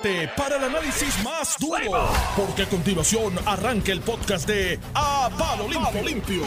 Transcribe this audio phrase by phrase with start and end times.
[0.00, 5.68] prepárate para el análisis más duro, porque a continuación arranca el podcast de A Palo
[5.68, 6.02] Limpio.
[6.04, 6.42] Limpio.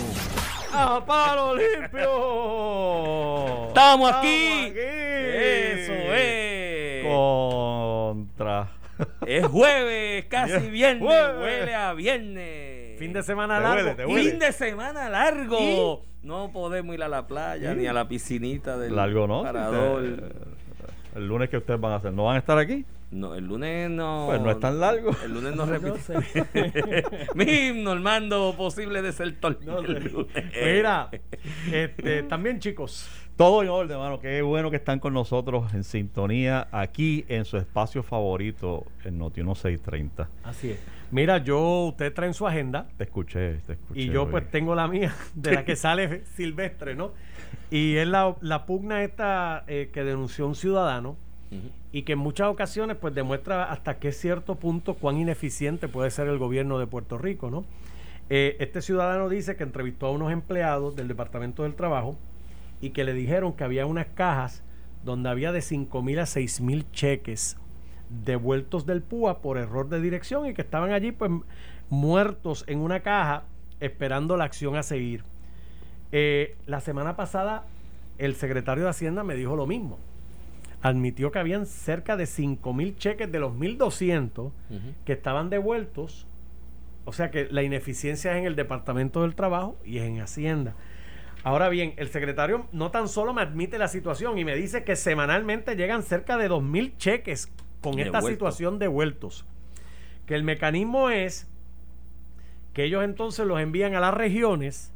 [0.73, 2.07] ¡A palo limpio!
[3.69, 4.73] ¡Estamos aquí!
[4.75, 7.05] Eso es.
[7.07, 8.67] Contra.
[9.25, 11.03] Es jueves, casi viernes.
[11.07, 11.41] Jueves.
[11.41, 12.99] Huele a viernes.
[12.99, 13.77] Fin de semana Te largo.
[13.83, 14.29] huele, te huele.
[14.29, 16.03] Fin de semana largo.
[16.21, 17.77] No podemos ir a la playa ¿Y?
[17.77, 19.43] ni a la piscinita del Largo, ¿no?
[19.43, 20.03] parador.
[21.15, 22.85] El lunes que ustedes van a hacer, ¿no van a estar aquí?
[23.09, 24.25] No, el lunes no.
[24.27, 25.11] Pues no es tan largo.
[25.23, 27.03] El lunes no repite.
[27.35, 29.57] Mi himno, Armando, posible desertor.
[29.65, 29.87] No sé.
[29.93, 30.43] El lunes.
[30.61, 31.09] Mira,
[31.71, 33.07] este, también chicos,
[33.37, 34.19] Todo en orden, hermano.
[34.19, 39.41] Qué bueno que están con nosotros en sintonía aquí en su espacio favorito, en Noti
[39.41, 40.27] 1630.
[40.43, 40.79] así es.
[41.09, 44.01] Mira, yo, usted trae en su agenda Te escuché, te escuché.
[44.01, 44.31] y yo hoy.
[44.31, 47.13] pues tengo la mía, de la que sale silvestre, ¿no?
[47.71, 51.15] Y es la, la pugna esta eh, que denunció un ciudadano.
[51.97, 56.27] Y que en muchas ocasiones pues demuestra hasta qué cierto punto cuán ineficiente puede ser
[56.27, 57.65] el gobierno de Puerto Rico, ¿no?
[58.29, 62.15] Eh, este ciudadano dice que entrevistó a unos empleados del Departamento del Trabajo
[62.81, 64.61] y que le dijeron que había unas cajas
[65.03, 67.57] donde había de 5 mil a 6 mil cheques
[68.23, 71.31] devueltos del PUA por error de dirección y que estaban allí pues
[71.89, 73.45] muertos en una caja
[73.79, 75.23] esperando la acción a seguir.
[76.11, 77.65] Eh, la semana pasada
[78.19, 79.97] el secretario de Hacienda me dijo lo mismo.
[80.87, 84.53] Admitió que habían cerca de 5 mil cheques de los 1.200 Ujú.
[85.05, 86.27] que estaban devueltos.
[87.05, 90.75] O sea que la ineficiencia es en el Departamento del Trabajo y es en Hacienda.
[91.43, 94.95] Ahora bien, el secretario no tan solo me admite la situación y me dice que
[94.95, 99.45] semanalmente llegan cerca de 2.000 cheques con esta situación devueltos.
[100.25, 101.47] Que el mecanismo es
[102.73, 104.91] que ellos entonces los envían a las regiones.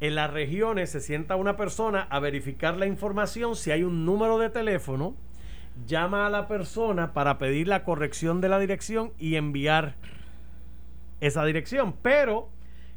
[0.00, 3.54] En las regiones se sienta una persona a verificar la información.
[3.54, 5.14] Si hay un número de teléfono,
[5.86, 9.94] llama a la persona para pedir la corrección de la dirección y enviar
[11.20, 11.94] esa dirección.
[12.02, 12.48] Pero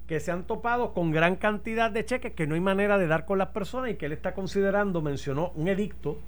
[0.08, 3.26] que se han topado con gran cantidad de cheques que no hay manera de dar
[3.26, 6.20] con las personas y que él está considerando, mencionó un edicto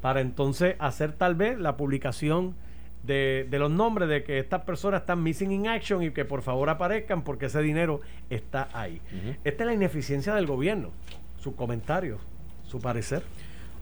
[0.00, 2.54] para entonces hacer tal vez la publicación
[3.02, 6.40] de, de los nombres de que estas personas están missing in action y que por
[6.40, 8.00] favor aparezcan porque ese dinero
[8.30, 9.02] está ahí.
[9.44, 10.90] Esta es la ineficiencia del gobierno,
[11.38, 12.18] su comentario,
[12.66, 13.22] su parecer.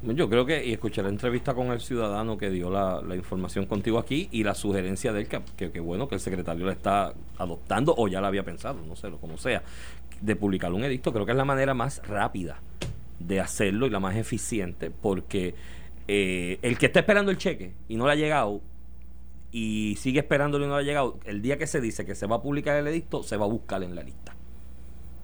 [0.03, 3.67] Yo creo que, y escuché la entrevista con el ciudadano que dio la, la información
[3.67, 7.15] contigo aquí y la sugerencia de él, que, que, bueno que el secretario la está
[7.39, 9.63] adoptando o ya la había pensado, no sé, lo como sea,
[10.21, 12.59] de publicar un edicto, creo que es la manera más rápida
[13.21, 15.55] de hacerlo y la más eficiente, porque
[16.09, 18.61] eh, el que está esperando el cheque y no le ha llegado
[19.53, 22.27] y sigue esperándolo y no le ha llegado, el día que se dice que se
[22.27, 24.34] va a publicar el edicto, se va a buscar en la lista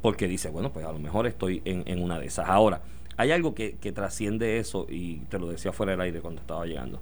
[0.02, 2.48] porque dice, bueno, pues a lo mejor estoy en, en una de esas.
[2.48, 2.80] Ahora,
[3.18, 6.64] hay algo que, que trasciende eso, y te lo decía fuera del aire cuando estaba
[6.64, 6.98] llegando.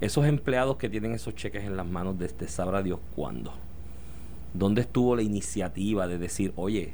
[0.00, 3.52] Esos empleados que tienen esos cheques en las manos desde sabrá Dios cuándo.
[4.54, 6.92] ¿Dónde estuvo la iniciativa de decir, oye,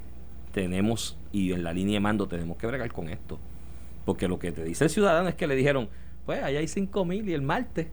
[0.53, 3.39] tenemos, y en la línea de mando tenemos que bregar con esto?
[4.05, 5.89] Porque lo que te dice el ciudadano es que le dijeron,
[6.25, 7.89] pues allá hay 5 mil y el martes.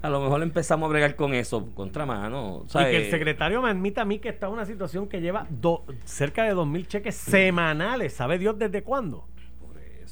[0.00, 2.64] A lo mejor empezamos a bregar con eso, contramano.
[2.64, 5.46] y que el secretario me admita a mí que está en una situación que lleva
[5.50, 8.14] do- cerca de 2.000 cheques semanales.
[8.14, 9.26] ¿Sabe Dios desde cuándo?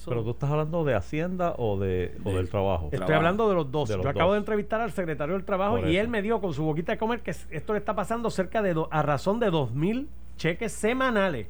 [0.00, 0.10] Eso.
[0.10, 2.84] Pero tú estás hablando de Hacienda o, de, o Del- del trabajo.
[2.86, 3.16] Estoy Trabajo.
[3.16, 3.88] hablando de los dos.
[3.88, 4.34] De los Yo acabo dos.
[4.34, 6.00] de entrevistar al secretario del Trabajo Por y eso.
[6.02, 8.74] él me dio con su boquita de comer que esto le está pasando cerca de,
[8.74, 10.06] do- a razón de 2.000
[10.36, 11.46] cheques semanales.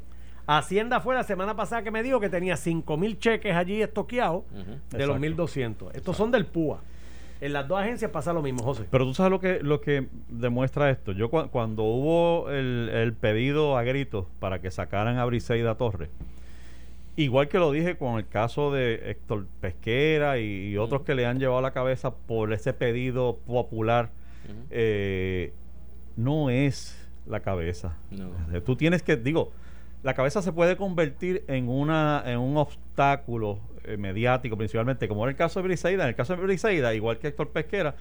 [0.47, 4.43] Hacienda fue la semana pasada que me dijo que tenía 5.000 cheques allí estoqueados
[4.91, 5.44] de los Exacto.
[5.44, 5.91] 1.200.
[5.94, 6.81] Estos son del PUA.
[7.41, 8.84] En las dos agencias pasa lo mismo, José.
[8.91, 11.12] Pero tú sabes lo que, lo que demuestra esto.
[11.12, 16.11] Yo cua- cuando hubo el, el pedido a gritos para que sacaran a Briseida Torres,
[17.25, 21.26] igual que lo dije con el caso de Héctor Pesquera y, y otros que le
[21.26, 24.10] han llevado la cabeza por ese pedido popular,
[24.70, 25.53] eh,
[26.16, 27.97] no es la cabeza.
[28.10, 28.31] No.
[28.53, 29.53] Eh, Tú tienes que, digo,
[30.03, 35.31] la cabeza se puede convertir en una en un obstáculo eh, mediático principalmente, como en
[35.31, 36.04] el caso de Briseida.
[36.04, 37.94] En el caso de Briseida, igual que Héctor Pesquera,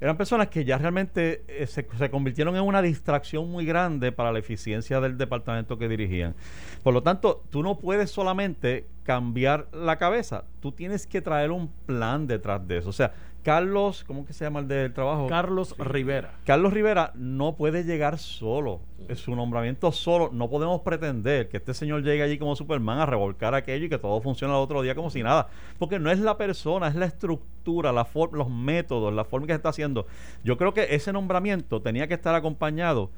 [0.00, 4.32] eran personas que ya realmente eh, se, se convirtieron en una distracción muy grande para
[4.32, 6.34] la eficiencia del departamento que dirigían.
[6.82, 11.68] Por lo tanto, tú no puedes solamente cambiar la cabeza, tú tienes que traer un
[11.68, 12.88] plan detrás de eso.
[12.88, 15.26] O sea, Carlos, ¿cómo que se llama el del trabajo?
[15.26, 16.32] Carlos Rivera.
[16.44, 18.80] Carlos Rivera no puede llegar solo.
[19.08, 20.28] Es su nombramiento solo.
[20.32, 23.98] No podemos pretender que este señor llegue allí como Superman a revolcar aquello y que
[23.98, 25.48] todo funcione al otro día como si nada.
[25.78, 29.56] Porque no es la persona, es la estructura, la los métodos, la forma que se
[29.56, 30.06] está haciendo.
[30.44, 33.10] Yo creo que ese nombramiento tenía que estar acompañado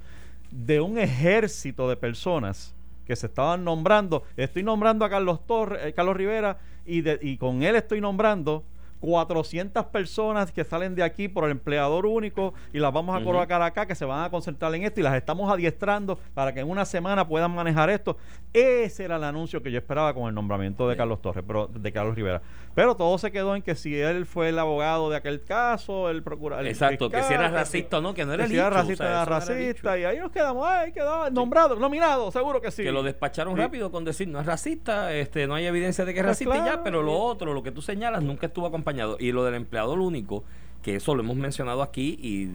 [0.53, 2.75] de un ejército de personas
[3.07, 4.23] que se estaban nombrando.
[4.37, 8.63] Estoy nombrando a Carlos Torres, eh, Carlos Rivera y, de- y con él estoy nombrando
[9.03, 13.61] 400 personas que salen de aquí por el empleador único y las vamos a colocar
[13.61, 16.71] acá que se van a concentrar en esto y las estamos adiestrando para que en
[16.71, 18.17] una semana puedan manejar esto.
[18.53, 21.93] Ese era el anuncio que yo esperaba con el nombramiento de Carlos Torres, pero de
[21.93, 22.43] Carlos Rivera.
[22.75, 26.23] Pero todo se quedó en que si él fue el abogado de aquel caso, el
[26.23, 26.67] procurador.
[26.67, 29.07] Exacto, que si era racista o no, que no era que si era racista, o
[29.07, 29.55] sea, era era racista.
[29.95, 29.99] dicho.
[29.99, 32.83] y ahí nos quedamos, ay, quedaba nombrado, nominado, seguro que sí.
[32.83, 33.61] Que lo despacharon Sí.
[33.61, 36.57] rápido con decir no es racista, este no hay evidencia de que es Pues racista
[36.57, 39.17] y ya, pero lo otro, lo que tú señalas, nunca estuvo acompañado.
[39.21, 40.43] Y lo del empleador único,
[40.83, 42.51] que eso lo hemos mencionado aquí y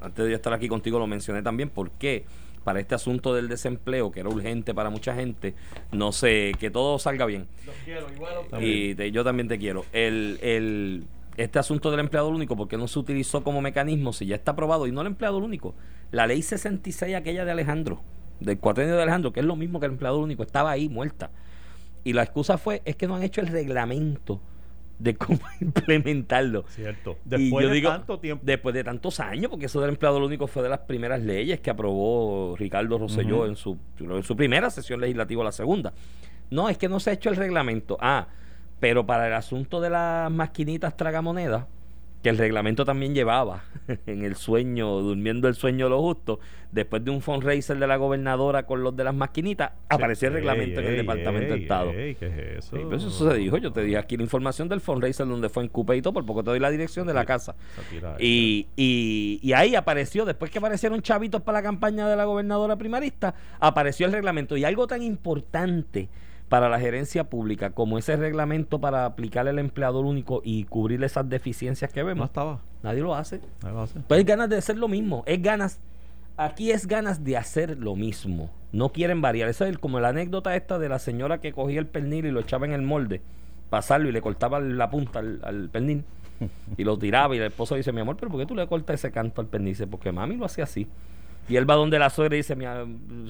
[0.00, 2.24] antes de yo estar aquí contigo lo mencioné también, porque
[2.66, 5.54] para este asunto del desempleo, que era urgente para mucha gente,
[5.92, 7.46] no sé, que todo salga bien.
[8.60, 9.84] Y te- yo también te quiero.
[9.92, 11.04] El, el,
[11.36, 14.50] este asunto del empleador único, ¿por qué no se utilizó como mecanismo si ya está
[14.50, 14.88] aprobado?
[14.88, 15.76] Y no el empleador único.
[16.10, 18.00] La ley 66, aquella de Alejandro,
[18.40, 21.30] del cuatrenio de Alejandro, que es lo mismo que el empleador único, estaba ahí muerta.
[22.02, 24.40] Y la excusa fue, es que no han hecho el reglamento
[24.98, 26.64] de cómo implementarlo.
[26.68, 27.16] Cierto.
[27.24, 28.42] Después yo de digo, tanto tiempo.
[28.44, 31.70] Después de tantos años, porque eso del empleador único fue de las primeras leyes que
[31.70, 35.92] aprobó Ricardo Rosselló en, su, en su primera sesión legislativa, la segunda.
[36.50, 37.98] No, es que no se ha hecho el reglamento.
[38.00, 38.28] Ah,
[38.80, 41.66] pero para el asunto de las maquinitas tragamonedas,
[42.26, 43.62] que el reglamento también llevaba
[44.06, 46.40] en el sueño, durmiendo el sueño de lo justo,
[46.72, 50.40] después de un fundraiser de la gobernadora con los de las maquinitas, apareció el Ey,
[50.40, 51.90] reglamento en el ey, Departamento de ey, Estado.
[51.92, 52.76] ey, ¿qué es eso?
[52.76, 53.58] Sí, pues eso se dijo.
[53.58, 56.26] Yo te dije aquí la información del fundraiser donde fue en Cupe y todo, por
[56.26, 57.54] poco te doy la dirección de la casa.
[58.18, 63.36] Y, y ahí apareció, después que aparecieron chavitos para la campaña de la gobernadora primarista,
[63.60, 64.56] apareció el reglamento.
[64.56, 66.08] Y algo tan importante
[66.48, 71.28] para la gerencia pública como ese reglamento para aplicar el empleador único y cubrir esas
[71.28, 72.60] deficiencias que No vemos, estaba.
[72.82, 73.40] nadie lo hace.
[73.64, 74.02] A ser.
[74.06, 75.80] Pues es ganas de hacer lo mismo, es ganas,
[76.36, 79.48] aquí es ganas de hacer lo mismo, no quieren variar.
[79.48, 82.40] Eso es como la anécdota esta de la señora que cogía el pernil y lo
[82.40, 83.22] echaba en el molde,
[83.70, 86.04] pasarlo y le cortaba la punta al, al pernil
[86.76, 88.94] y lo tiraba y el esposo dice, mi amor, pero ¿por qué tú le cortas
[89.00, 89.72] ese canto al pernil?
[89.72, 90.86] Dice, porque mami lo hacía así.
[91.48, 92.66] Y él va donde la suegra y dice, mi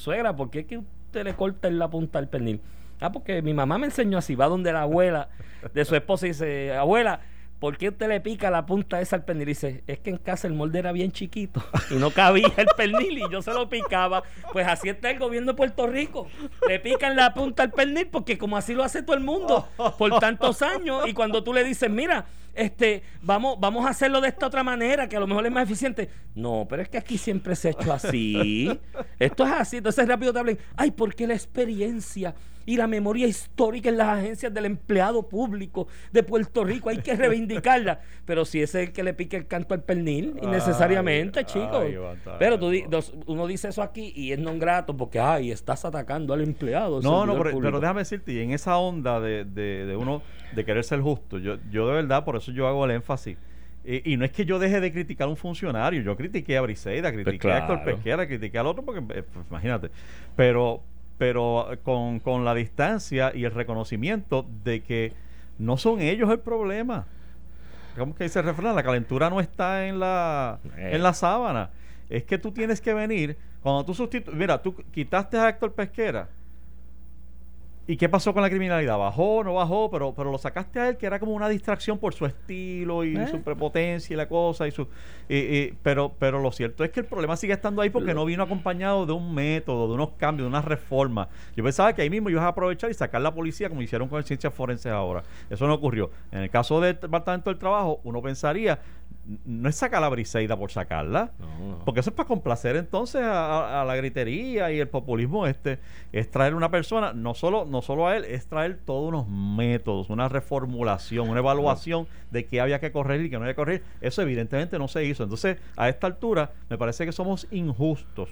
[0.01, 2.61] suegra, ¿por qué es que usted le corta en la punta al pernil?
[3.01, 4.35] Ah, porque mi mamá me enseñó así.
[4.35, 5.29] Va donde la abuela
[5.73, 7.21] de su esposa y dice, abuela,
[7.59, 9.47] ¿por qué usted le pica la punta esa al pernil?
[9.47, 13.19] Dice, es que en casa el molde era bien chiquito y no cabía el pernil
[13.19, 14.23] y yo se lo picaba.
[14.53, 16.29] Pues así está el gobierno de Puerto Rico.
[16.69, 20.19] Le pican la punta al pernil porque como así lo hace todo el mundo por
[20.19, 21.07] tantos años.
[21.07, 25.09] Y cuando tú le dices, mira, este, vamos, vamos a hacerlo de esta otra manera,
[25.09, 26.09] que a lo mejor es más eficiente.
[26.35, 28.81] No, pero es que aquí siempre se ha hecho así.
[29.19, 29.77] Esto es así.
[29.77, 32.35] Entonces rápido te hablan, ay, porque la experiencia
[32.67, 37.15] y la memoria histórica en las agencias del empleado público de Puerto Rico hay que
[37.17, 38.01] reivindicarla.
[38.25, 41.87] Pero si ese es el que le pique el canto al pernil, innecesariamente, chicos.
[42.39, 42.73] Pero tú,
[43.27, 47.01] uno dice eso aquí y es non grato porque, ay, estás atacando al empleado.
[47.01, 50.23] No, no, pero, déjame decirte, y en esa onda de, de, de uno
[50.55, 53.37] de querer ser justo, yo, yo de verdad, por eso yo hago el énfasis.
[53.85, 56.63] Y, y no es que yo deje de criticar a un funcionario, yo critiqué a
[56.63, 57.85] Briseida, critiqué a Héctor claro.
[57.85, 59.91] Pesquera, critiqué al otro, porque eh, pues, imagínate.
[60.35, 60.83] Pero,
[61.19, 65.13] pero con, con la distancia y el reconocimiento de que
[65.59, 67.07] no son ellos el problema.
[67.97, 68.77] ¿Cómo que dice el refrán?
[68.77, 70.91] La calentura no está en la, Eh.
[70.95, 71.71] en la sábana.
[72.11, 76.29] Es que tú tienes que venir, cuando tú sustituyes, mira, tú quitaste a Héctor Pesquera.
[77.89, 78.99] ¿Y qué pasó con la criminalidad?
[78.99, 79.89] ¿Bajó no bajó?
[79.93, 83.17] Pero, pero lo sacaste a él, que era como una distracción por su estilo y
[83.17, 83.29] Eh.
[83.29, 84.67] su prepotencia y la cosa.
[84.67, 84.89] y su
[85.29, 88.25] y- y- pero, pero lo cierto es que el problema sigue estando ahí porque no
[88.25, 91.29] vino acompañado de un método, de unos cambios, de una reforma.
[91.57, 94.19] Yo pensaba que ahí mismo ibas a aprovechar y sacar la policía como hicieron con
[94.19, 95.23] el Ciencias Forenses ahora.
[95.49, 96.11] Eso no ocurrió.
[96.33, 98.81] En el caso del Departamento del Trabajo, uno pensaría,
[99.45, 101.47] no es sacar la briseida por sacarla, No,
[101.79, 101.79] no.
[101.85, 105.79] porque eso es para complacer entonces a, la gritería y el populismo este.
[106.13, 110.11] Es traer una persona, no solo, no solo a él, es traer todos unos métodos,
[110.11, 113.85] una reformulación, una evaluación de qué había que corregir y qué no había que corregir.
[114.01, 115.25] Eso evidentemente no se hizo.
[115.25, 118.31] Entonces, a esta altura, me parece que somos injustos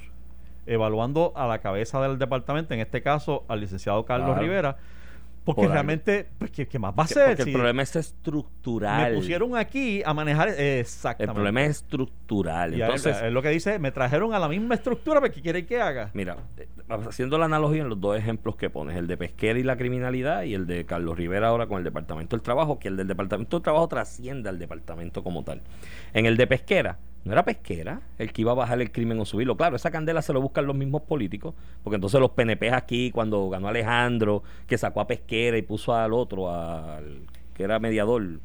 [0.66, 4.40] evaluando a la cabeza del departamento, en este caso al licenciado Carlos Claro.
[4.42, 4.76] Rivera,
[5.44, 7.36] porque Por realmente, pues, ¿qué, qué más va a ser?
[7.36, 9.12] porque el problema es estructural.
[9.12, 11.34] me pusieron aquí a manejar el exactamente.
[11.34, 12.74] problema es estructural.
[12.74, 15.66] Y Entonces, es lo que dice, me trajeron a la misma estructura, pero ¿qué quiere
[15.66, 16.10] que haga?
[16.14, 19.62] Mira, eh, haciendo la analogía en los dos ejemplos que pones, el de Pesquera y
[19.62, 22.96] la criminalidad y el de Carlos Rivera ahora con el Departamento del Trabajo, que el
[22.96, 25.60] del Departamento del Trabajo trasciende al departamento como tal.
[26.14, 29.24] En el de Pesquera, no era Pesquera el que iba a bajar el crimen o
[29.24, 29.56] subirlo.
[29.56, 33.48] Claro, esa candela se lo buscan los mismos políticos, porque entonces los PNP aquí, cuando
[33.48, 37.20] ganó Alejandro, que sacó a Pesquera y puso al otro, al
[37.54, 38.40] que era mediador, el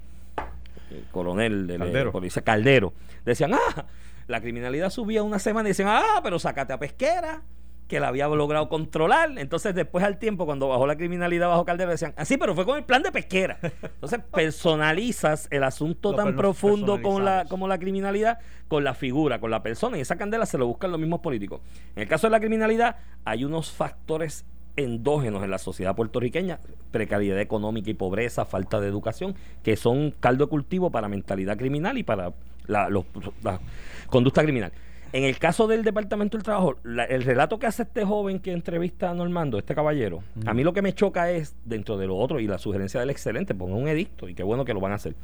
[1.12, 2.12] coronel de la Caldero.
[2.12, 2.94] policía Caldero,
[3.26, 3.86] decían, ah,
[4.28, 7.42] la criminalidad subía una semana y decían, ah, pero sácate a Pesquera
[7.90, 9.38] que la había logrado controlar.
[9.38, 12.78] Entonces, después al tiempo, cuando bajó la criminalidad bajo Caldera, decían, así, pero fue con
[12.78, 13.58] el plan de pesquera.
[13.62, 19.40] Entonces, personalizas el asunto Lo tan profundo con la, como la criminalidad, con la figura,
[19.40, 19.98] con la persona.
[19.98, 21.62] Y esa candela se lo buscan los mismos políticos.
[21.96, 26.60] En el caso de la criminalidad, hay unos factores endógenos en la sociedad puertorriqueña,
[26.92, 31.98] precariedad económica y pobreza, falta de educación, que son caldo de cultivo para mentalidad criminal
[31.98, 32.34] y para
[32.68, 33.06] la, los-
[33.44, 33.60] la
[34.08, 34.72] conducta criminal.
[35.12, 38.52] En el caso del Departamento del Trabajo, la- el relato que hace este joven que
[38.52, 42.16] entrevista a Normando, este caballero, a mí lo que me choca es, dentro de lo
[42.16, 44.92] otro, y la sugerencia del excelente, ponga un edicto, y qué bueno que lo van
[44.92, 45.16] a hacer,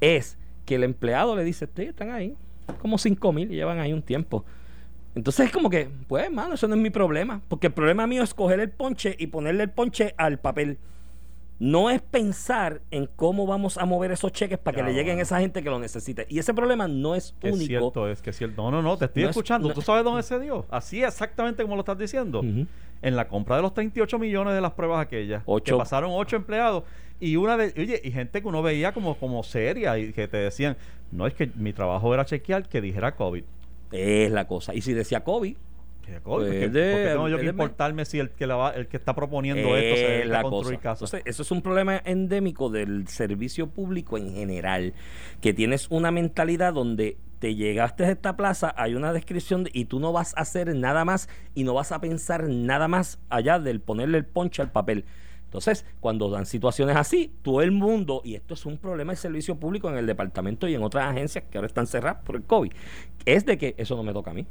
[0.00, 2.34] es que el empleado le dice, sí, están ahí,
[2.80, 4.44] como cinco mil y llevan ahí un tiempo.
[5.14, 7.40] Entonces es como que, pues, hermano, eso no es mi problema.
[7.48, 10.78] Porque el problema mío es coger el ponche y ponerle el ponche al papel.
[11.60, 15.22] No es pensar en cómo vamos a mover esos cheques para que le lleguen a
[15.22, 16.26] esa gente que lo necesite.
[16.28, 17.68] Y ese problema no es Que es único.
[17.68, 18.60] cierto, es que es cierto.
[18.62, 19.68] No, no, no, te estoy No es- escuchando.
[19.68, 20.66] no- ¿Tú sabes dónde se dio?
[20.68, 22.42] Así exactamente como lo estás diciendo.
[23.02, 25.42] En la compra de los 38 millones de las pruebas aquellas.
[25.46, 25.74] Ocho.
[25.74, 26.82] Que pasaron ocho empleados.
[27.20, 30.38] Y una de, oye, y gente que uno veía como, como seria y que te
[30.38, 30.76] decían,
[31.12, 33.44] no es que mi trabajo era chequear que dijera COVID.
[33.92, 34.74] Es la cosa.
[34.74, 35.56] Y si decía COVID,
[36.06, 36.50] Pues porque,
[36.92, 39.96] porque tengo yo que importarme si el que, la va- el que está proponiendo esto
[39.96, 40.74] se es dedica la construir.
[41.06, 44.92] Entonces, eso es un problema endémico del servicio público en general,
[45.40, 49.84] que tienes una mentalidad donde te llegaste a esta plaza, hay una descripción de- y
[49.86, 53.58] tú no vas a hacer nada más y no vas a pensar nada más allá
[53.58, 55.04] del ponerle el ponche al papel.
[55.44, 59.54] Entonces, cuando dan situaciones así, todo el mundo, y esto es un problema del servicio
[59.56, 62.72] público en el departamento y en otras agencias que ahora están cerradas por el COVID,
[63.24, 64.46] es de que eso no me toca a mí.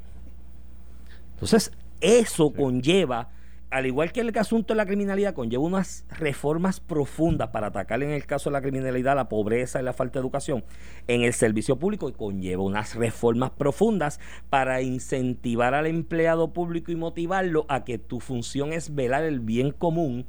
[1.44, 3.30] Entonces, eso conlleva,
[3.70, 8.12] al igual que el asunto de la criminalidad, conlleva unas reformas profundas para atacar en
[8.12, 10.64] el caso de la criminalidad la pobreza y la falta de educación
[11.10, 16.96] en el servicio público y conlleva unas reformas profundas para incentivar al empleado público y
[16.96, 20.26] motivarlo a que tu función es velar el bien común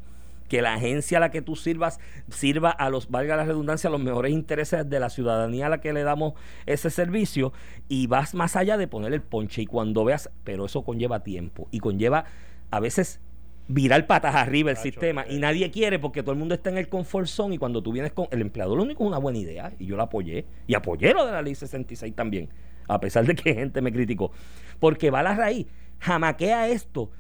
[0.48, 3.90] que la agencia a la que tú sirvas sirva a los, valga la redundancia, a
[3.90, 6.34] los mejores intereses de la ciudadanía a la que le damos
[6.66, 7.52] ese servicio
[7.88, 11.68] y vas más allá de poner el ponche y cuando veas, pero eso conlleva tiempo
[11.70, 12.24] y conlleva
[12.70, 13.20] a veces
[13.66, 15.40] virar patas arriba el sistema y eh.
[15.40, 18.12] nadie quiere porque todo el mundo está en el comfort zone y cuando tú vienes
[18.12, 21.14] con el empleador lo único es una buena idea y yo la apoyé y apoyé
[21.14, 22.50] lo de la ley 66 también
[22.88, 24.32] a pesar de que gente me criticó
[24.80, 25.66] porque va a la raíz
[26.00, 27.10] jamaquea esto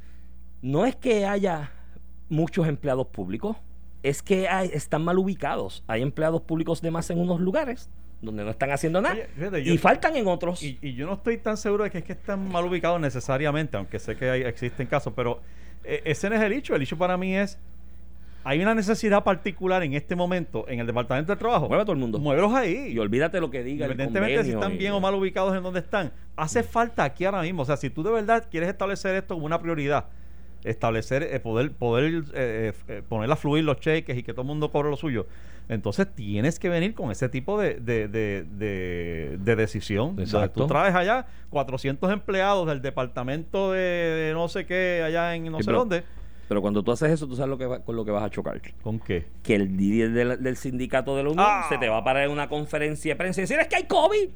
[0.60, 1.72] no es que haya
[2.34, 3.56] muchos empleados públicos,
[4.02, 5.82] es que hay- están mal ubicados.
[5.86, 7.88] Hay empleados públicos de más en unos lugares
[8.20, 10.62] donde no están haciendo nada Oye, fíjate, yo- y faltan en otros.
[10.62, 13.76] Y, y yo no estoy tan seguro de que es que están mal ubicados necesariamente,
[13.76, 15.40] aunque sé que hay- existen casos, pero
[15.84, 16.74] eh, ese no es el hecho.
[16.74, 17.58] El hecho para mí es,
[18.44, 21.66] hay una necesidad particular en este momento en el Departamento de Trabajo.
[21.68, 22.18] Mueve a todo el mundo.
[22.18, 22.88] Muévelos ahí.
[22.92, 25.62] y olvídate lo que diga Independientemente de si están y- bien o mal ubicados en
[25.62, 27.62] donde están, hace falta aquí ahora mismo.
[27.62, 30.06] O sea, si tú de verdad quieres establecer esto como una prioridad,
[30.64, 34.48] establecer, eh, poder, poder eh, eh, poner a fluir los cheques y que todo el
[34.48, 35.26] mundo cobre lo suyo,
[35.68, 40.16] entonces tienes que venir con ese tipo de, de, de, de- de decisión.
[40.18, 40.60] Exacto.
[40.62, 45.58] tú traes allá 400 empleados del departamento de, de no sé qué, allá en no
[45.58, 46.02] Sí, sé pero- dónde.
[46.46, 48.28] Pero cuando tú haces eso, tú sabes lo que va- con lo que vas a
[48.28, 48.60] chocar.
[48.82, 49.24] ¿Con qué?
[49.42, 51.64] Que el líder del, del sindicato de la Unión Ah.
[51.70, 53.84] se te va a parar en una conferencia de prensa y decir, es que hay
[53.84, 54.28] COVID,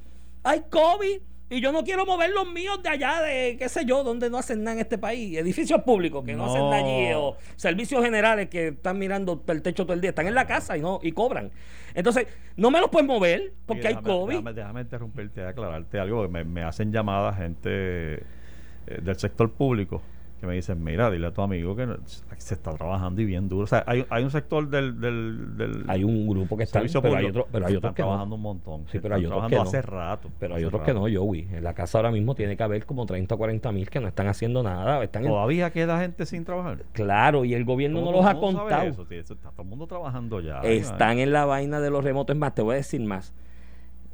[0.44, 1.20] hay COVID.
[1.50, 4.38] Y yo no quiero mover los míos de allá, de qué sé yo, donde no
[4.38, 5.38] hacen nada en este país.
[5.38, 7.12] Edificios públicos que no, hacen nada allí.
[7.14, 10.10] O servicios generales que están mirando el techo todo el día.
[10.10, 11.50] Están en la casa y no y cobran.
[11.94, 12.26] Entonces,
[12.56, 14.30] no me los puedes mover porque hay COVID.
[14.30, 16.28] Déjame, déjame interrumpirte y aclararte algo.
[16.28, 18.20] me, me hacen llamadas gente eh,
[19.02, 20.02] del sector público
[20.40, 21.86] que me dicen, mira, dile a tu amigo que
[22.36, 23.64] se está trabajando y bien duro.
[23.64, 27.16] O sea, hay, hay un sector del, del, del Hay un grupo que está, pero
[27.16, 28.34] hay, otro, pero hay otros que trabajando no.
[28.36, 28.84] un montón.
[28.90, 29.62] Sí, pero hay otros que no.
[29.62, 30.30] hace rato.
[30.38, 31.48] Pero hay otros que no, Joey.
[31.52, 34.08] En la casa ahora mismo tiene que haber como 30 o 40 mil que no
[34.08, 35.02] están haciendo nada.
[35.02, 36.84] Están en- Todavía queda gente sin trabajar.
[36.92, 38.82] Claro, y el gobierno no ¿Cómo- los ha contado.
[38.82, 39.04] eso?
[39.06, 40.60] Sí, eso está todo el mundo trabajando ya.
[40.60, 42.34] están en la vaina de los remotos.
[42.34, 43.34] Es más, te voy a decir más.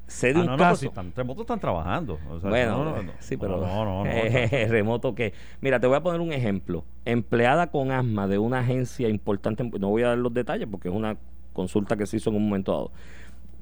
[0.07, 0.81] Sé de Ah, un no, no, pero caso.
[0.81, 2.19] si están, están trabajando.
[2.31, 3.13] O sea, bueno, no, no, no.
[3.21, 4.11] sí, pero No, no, no, no.
[4.11, 5.33] eh, remoto que.
[5.61, 6.85] Mira, te voy a poner un ejemplo.
[7.05, 10.95] Empleada con asma de una agencia importante, no voy a dar los detalles porque es
[10.95, 11.17] una
[11.53, 12.93] consulta que se hizo en un momento dado.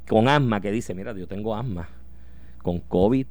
[0.09, 1.89] Con asma que dice, mira, yo tengo asma
[2.63, 3.27] con COVID.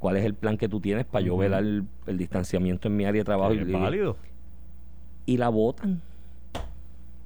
[0.00, 3.04] ¿Cuál es el plan que tú tienes para yo velar el, el distanciamiento en mi
[3.04, 3.54] área de trabajo?
[3.54, 4.16] Válido.
[5.26, 6.02] y la votan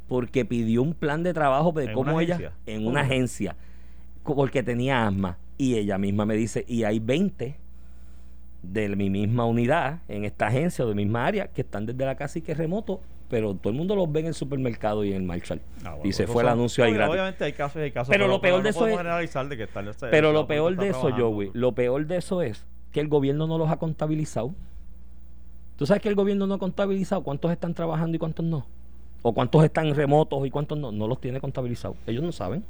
[0.08, 3.56] porque pidió un plan de trabajo de ¿En cómo ella en una agencia
[4.34, 7.56] porque tenía asma y ella misma me dice y hay 20
[8.62, 12.16] de mi misma unidad en esta agencia o de misma área que están desde la
[12.16, 15.10] casa y que es remoto pero todo el mundo los ve en el supermercado y
[15.10, 17.76] en el Marshall Ah, bueno, y se fue el anuncio ahí gratis Obviamente hay casos
[17.80, 18.10] y hay casos.
[18.12, 18.96] Pero lo peor de eso es-
[19.48, 21.30] de que están- pero lo peor de eso trabajando.
[21.32, 24.52] Joey lo peor de eso es que el gobierno no los ha contabilizado
[25.76, 28.64] ¿Tú sabes que el gobierno no ha contabilizado cuántos están trabajando y cuántos no?
[29.22, 30.90] ¿O cuántos están remotos y cuántos no?
[30.90, 31.98] No los tiene contabilizados.
[32.06, 32.64] Ellos no saben.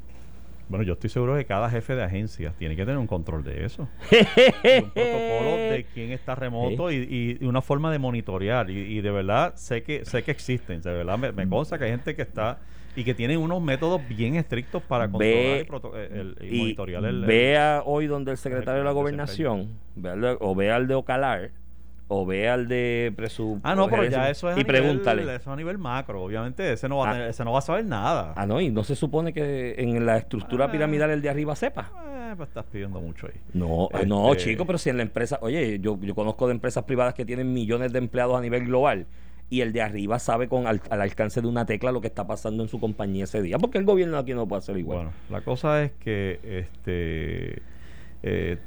[0.68, 3.64] Bueno, yo estoy seguro que cada jefe de agencia tiene que tener un control de
[3.64, 3.88] eso.
[4.10, 8.68] Un protocolo de quién está remoto y, y una forma de monitorear.
[8.70, 10.80] Y, y de verdad sé que sé que existen.
[10.82, 12.58] De verdad me, me consta que hay gente que está
[12.96, 17.20] y que tienen unos métodos bien estrictos para controlar Ve- proto- el, y monitorear el,
[17.26, 21.50] vea hoy donde el secretario de la gobernación, vea de- o vea al de Ocalar,
[22.08, 25.22] o vea al de presu Ah, no, pero ya eso es a y nivel, pregúntale.
[25.22, 26.22] eso es a nivel macro.
[26.22, 27.12] Obviamente ese no va a, Ah.
[27.14, 28.32] tener- ese no va a saber nada.
[28.36, 30.70] Ah, no, y no se supone que en la estructura Ah.
[30.70, 31.90] piramidal el de arriba sepa.
[32.30, 33.40] Eh, pues estás pidiendo mucho ahí.
[33.54, 36.52] No, eh, no, Este- chico, pero si en la empresa, oye, yo, yo conozco de
[36.54, 39.06] empresas privadas que tienen millones de empleados a nivel global
[39.48, 42.26] y el de arriba sabe con al, al alcance de una tecla lo que está
[42.26, 44.96] pasando en su compañía ese día, porque el gobierno aquí no puede hacer igual.
[44.98, 47.62] Bueno, la cosa es que este
[48.22, 48.58] eh,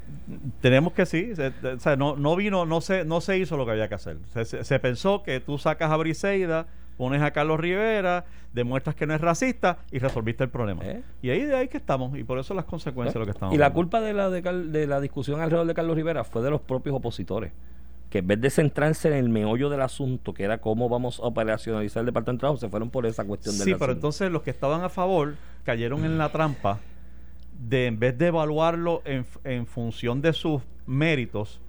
[0.61, 3.65] tenemos que sí, se- o sea, no, no vino, no se, no se hizo lo
[3.65, 4.17] que había que hacer.
[4.33, 9.05] Se, se- se pensó que tú sacas a Briseida, pones a Carlos Rivera, demuestras que
[9.07, 10.83] no es racista y resolviste el problema.
[10.85, 11.01] ¿Eh?
[11.21, 13.53] Y ahí de ahí que estamos, y por eso las consecuencias de lo que estamos
[13.55, 13.75] y la viendo.
[13.75, 17.51] culpa de la, de, la discusión alrededor de Carlos Rivera fue de los propios opositores,
[18.09, 21.23] que en vez de centrarse en el meollo del asunto, que era cómo vamos a
[21.23, 24.41] operacionalizar el Departamento de Trabajo, se fueron por esa cuestión del Sí, pero entonces los
[24.41, 26.79] que estaban a favor cayeron en la trampa
[27.59, 31.61] de en vez de evaluarlo en, en función de sus méritos,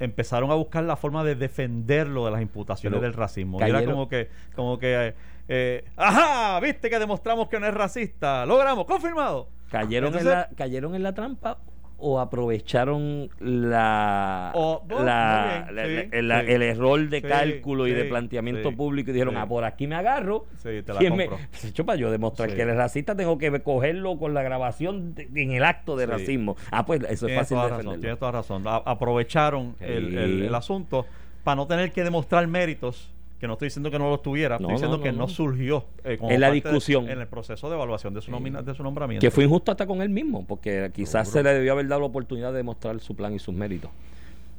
[0.00, 3.58] empezaron a buscar la forma de defenderlo de las imputaciones Pero del racismo.
[3.60, 5.14] Y era cayeron- como que, como que, eh,
[5.48, 9.48] eh, ajá, viste que demostramos que no es racista, logramos, confirmado.
[9.70, 11.58] ¿Cayeron, Entonces- en la, ¿Cayeron en la trampa
[12.06, 16.50] o aprovecharon la, O- bueno, la- la- la- sí, la- sí.
[16.52, 19.94] el error de Sí, cálculo y de planteamiento público y dijeron, ah, por aquí me
[19.94, 20.44] agarro.
[20.58, 21.46] Sí, te la ¿Quién me- compro.
[21.50, 25.14] Pues, hecho, para yo demostrar que él es racista, tengo que cogerlo con la grabación
[25.14, 26.56] de- en el acto de racismo.
[26.70, 28.66] Ah, pues eso es fácil de razón, tienes toda razón.
[28.68, 31.06] A- aprovecharon el- el asunto
[31.42, 33.10] para no tener que demostrar méritos,
[33.44, 35.84] que no estoy diciendo que no los tuviera, No, estoy diciendo no, que no, surgió
[36.02, 37.10] eh, como En la parte de- discusión.
[37.10, 39.20] en el proceso de evaluación de su, nomina- de su nombramiento.
[39.20, 41.42] Que fue injusto hasta con él mismo, porque quizás Seguro.
[41.42, 43.90] se le debió haber dado la oportunidad de demostrar su plan y sus méritos.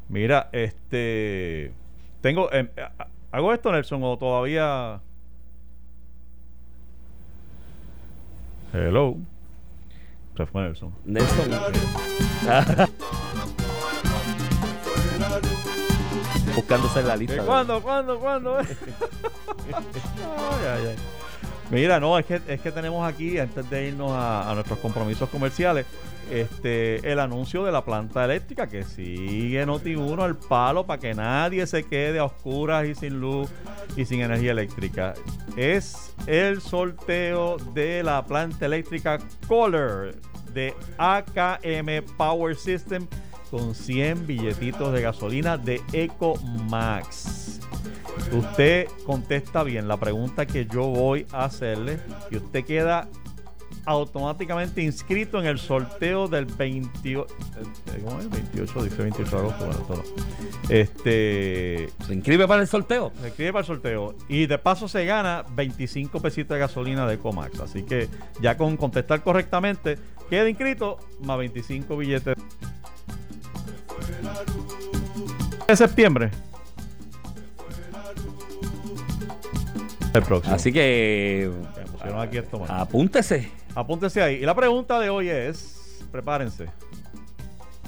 [0.07, 1.71] Mira, este.
[2.21, 2.47] Tengo.
[2.51, 4.99] a- ¿Hago esto, Nelson, o todavía.?
[8.71, 9.15] Hello.
[10.37, 10.93] Se fue Nelson.
[11.05, 11.51] Nelson.
[16.55, 17.35] Buscándose en la lista.
[17.35, 18.57] ¿Qué, de- ¿Cuándo, cuándo, cuándo?
[18.59, 18.65] Ay,
[20.67, 20.95] ay, ay.
[21.71, 25.27] Mira, no, es que, es que tenemos aquí, antes de irnos a, a nuestros compromisos
[25.29, 25.85] comerciales,
[26.31, 31.65] este el anuncio de la planta eléctrica que sigue Noti1 al palo para que nadie
[31.67, 33.49] se quede a oscuras y sin luz
[33.95, 35.13] y sin energía eléctrica.
[35.57, 40.15] Es el sorteo de la planta eléctrica Kohler
[40.53, 43.07] de AKM Power System
[43.55, 47.61] con 100 billetitos de gasolina de EcoMax.
[48.33, 53.07] Usted contesta bien la pregunta que yo voy a hacerle y usted queda
[53.85, 57.27] automáticamente inscrito en el sorteo del 28
[57.93, 58.29] eh, ¿cómo es?
[58.29, 60.75] 28 dice 28 de agosto bueno, esto no.
[60.75, 63.11] este ¿Se inscribe para el sorteo?
[63.21, 67.13] se escribe para el sorteo y de paso se gana 25 pesitos de gasolina de
[67.13, 68.09] Ecomax así que
[68.41, 69.99] ya con contestar correctamente
[70.31, 72.35] queda inscrito más 25 billetes
[75.67, 76.31] de septiembre
[80.13, 81.51] el próximo Así que
[82.21, 83.51] aquí apúntese.
[83.73, 84.35] Apúntese ahí.
[84.35, 86.65] Y la pregunta de hoy es: prepárense.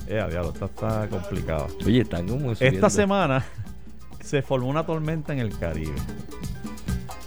[0.07, 1.67] Eh, diablo, esta está complicada.
[1.85, 3.45] Oye, están como Esta semana
[4.21, 5.95] se formó una tormenta en el Caribe,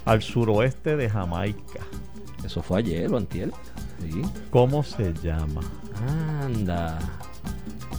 [0.05, 1.81] al suroeste de Jamaica.
[2.43, 3.51] Eso fue ayer o antier.
[4.01, 4.21] Sí.
[4.49, 5.61] ¿Cómo se llama?
[6.43, 6.99] Anda.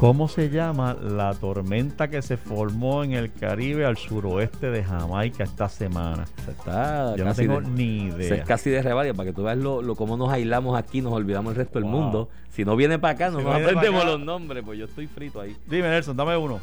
[0.02, 5.44] ¿Cómo se llama la tormenta que se formó en el Caribe al suroeste de Jamaica
[5.44, 6.26] esta semana?
[6.44, 8.34] Se está Yo no tengo de- ni se idea.
[8.34, 11.12] es casi de revalia para que tú veas lo, lo cómo nos aislamos aquí, nos
[11.12, 12.28] olvidamos el resto del mundo.
[12.50, 15.40] Si no viene para acá, no Si nos aprendemos los nombres, pues yo estoy frito
[15.40, 15.56] ahí.
[15.68, 16.58] Dime, Nelson, dame uno.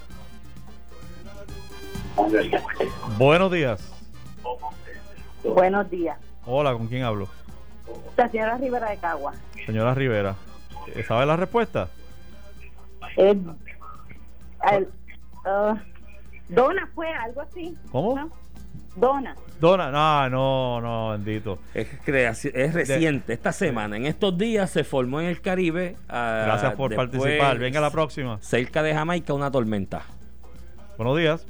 [3.18, 3.90] Buenos días.
[5.46, 6.18] Buenos días.
[6.46, 7.30] Hola, ¿con quién hablo?
[8.18, 9.32] La señora Rivera de Cagua.
[9.66, 10.36] Señora Rivera,
[11.08, 11.88] ¿sabe la respuesta?
[13.20, 13.38] Eh,
[14.72, 14.88] el-
[15.46, 15.76] ah,
[16.48, 17.78] Dona fue algo así.
[17.92, 18.16] ¿Cómo?
[18.16, 18.30] ¿no?
[18.96, 19.36] Dona.
[19.60, 21.60] Dona, no, no, no, bendito.
[21.74, 25.96] Es, creaci- es reciente, esta semana, en estos días se formó en el Caribe.
[26.08, 27.58] ah, Gracias por después, participar.
[27.60, 28.40] Venga la próxima.
[28.42, 30.04] Cerca de Jamaica, una tormenta.
[30.98, 31.46] Buenos días.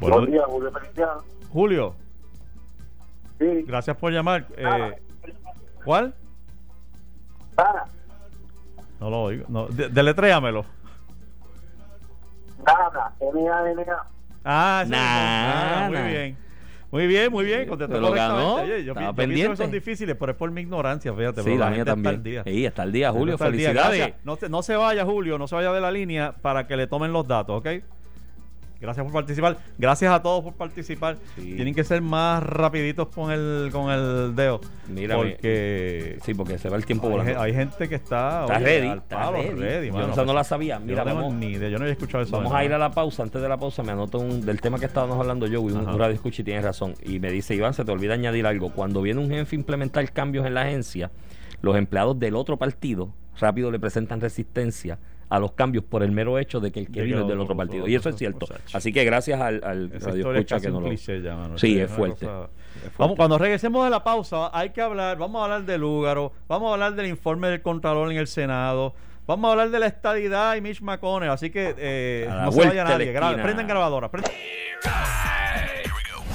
[0.00, 1.22] Buenos Buenos- días, Julio Feliciano.
[1.50, 1.94] Julio,
[3.38, 4.46] Sí, gracias por llamar.
[4.56, 4.92] Eh,
[5.84, 6.14] ¿Cuál?
[7.56, 7.84] Sara.
[9.04, 9.44] No lo oigo.
[9.48, 10.64] No, de- deletréamelo.
[12.66, 14.04] Nada, N-A-N-A.
[14.46, 14.96] Ah, mismo.
[14.98, 16.36] Ah, muy bien.
[16.90, 17.68] Muy bien, muy bien.
[17.68, 18.54] Contestó lo ganó.
[18.54, 19.56] Oye, yo, Estaba yo pienso que pendiente.
[19.58, 21.42] son difíciles, pero es por mi ignorancia, fíjate.
[21.42, 22.14] Sí, pero la la mía gente está también.
[22.14, 22.44] al día.
[22.44, 23.36] Sí, está al día, Julio.
[23.36, 23.46] Día.
[23.46, 23.98] Felicidades.
[23.98, 24.24] Gracias.
[24.24, 26.86] No, se- no se vaya, Julio, no se vaya de la línea para que le
[26.86, 27.68] tomen los datos, ¿ok?
[28.84, 29.56] Gracias por participar.
[29.78, 31.16] Gracias a todos por participar.
[31.36, 31.54] Sí.
[31.54, 34.60] Tienen que ser más rapiditos con el con el dedo.
[34.88, 37.40] Mira, porque Sí, porque se va el tiempo hay, volando.
[37.40, 38.88] hay gente que está, Está oye, ready.
[38.88, 39.86] al Está palo, ready.
[39.88, 40.12] Yo mano.
[40.12, 40.78] esa no la sabía.
[40.78, 41.68] Yo Mira, no tengo vamos, ni idea.
[41.68, 42.36] Yo no había escuchado eso.
[42.36, 43.22] vamos a ir a la pausa.
[43.22, 45.60] Antes de la pausa me anoto un, del tema que estábamos hablando yo.
[45.60, 46.94] Un, un radio escucha y tienes razón.
[47.02, 48.70] Y me dice, Iván, se te olvida añadir algo.
[48.70, 51.10] Cuando viene un jefe a implementar cambios en la agencia,
[51.62, 54.98] los empleados del otro partido rápido le presentan resistencia
[55.34, 57.28] a los cambios por el mero hecho de que el que De vino que es
[57.28, 57.88] del otro partido.
[57.88, 58.46] Y eso es cierto.
[58.72, 60.88] Así que gracias al, al radio escucha que no un lo...
[60.90, 61.58] cliché ya, mano.
[61.58, 62.26] Sí, es fuerte.
[62.26, 62.94] cosa- Es fuerte.
[62.98, 66.70] Vamos, cuando regresemos de la pausa, hay que hablar, vamos a hablar del Lúgaro, vamos
[66.70, 68.94] a hablar del informe del Contralor en el Senado,
[69.26, 72.84] vamos a hablar de la estadidad y Mitch McConnell, así que eh, no se vaya
[72.84, 74.10] nadie, prendan grabadora.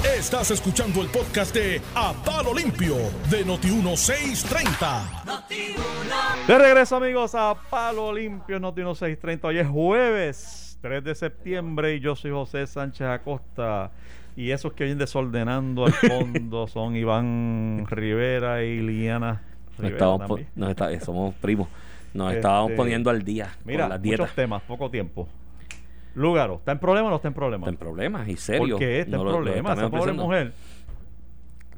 [0.04, 2.96] Estás escuchando el podcast de A Palo Limpio
[3.30, 5.26] de Noti1630.
[6.48, 12.00] De regreso amigos a Palo Limpio Noti 1630, hoy es jueves 3 de septiembre y
[12.00, 13.92] yo soy José Sánchez Acosta.
[14.38, 20.20] Y esos que vienen desordenando al fondo son Iván Rivera y Liana Nos Rivera estábamos
[20.28, 20.50] pon- también.
[20.56, 21.68] nos está- somos primos.
[22.14, 25.28] Nos Este, estábamos poniendo al día Mira, con las muchos temas, poco tiempo.
[26.16, 27.66] Lúgaro, ¿está en problema o no está en problema?
[27.66, 28.76] Está en problemas y serio.
[28.76, 29.70] ¿Por qué está No en lo- lo problema?
[29.74, 30.54] estamos Esa pobre mujer.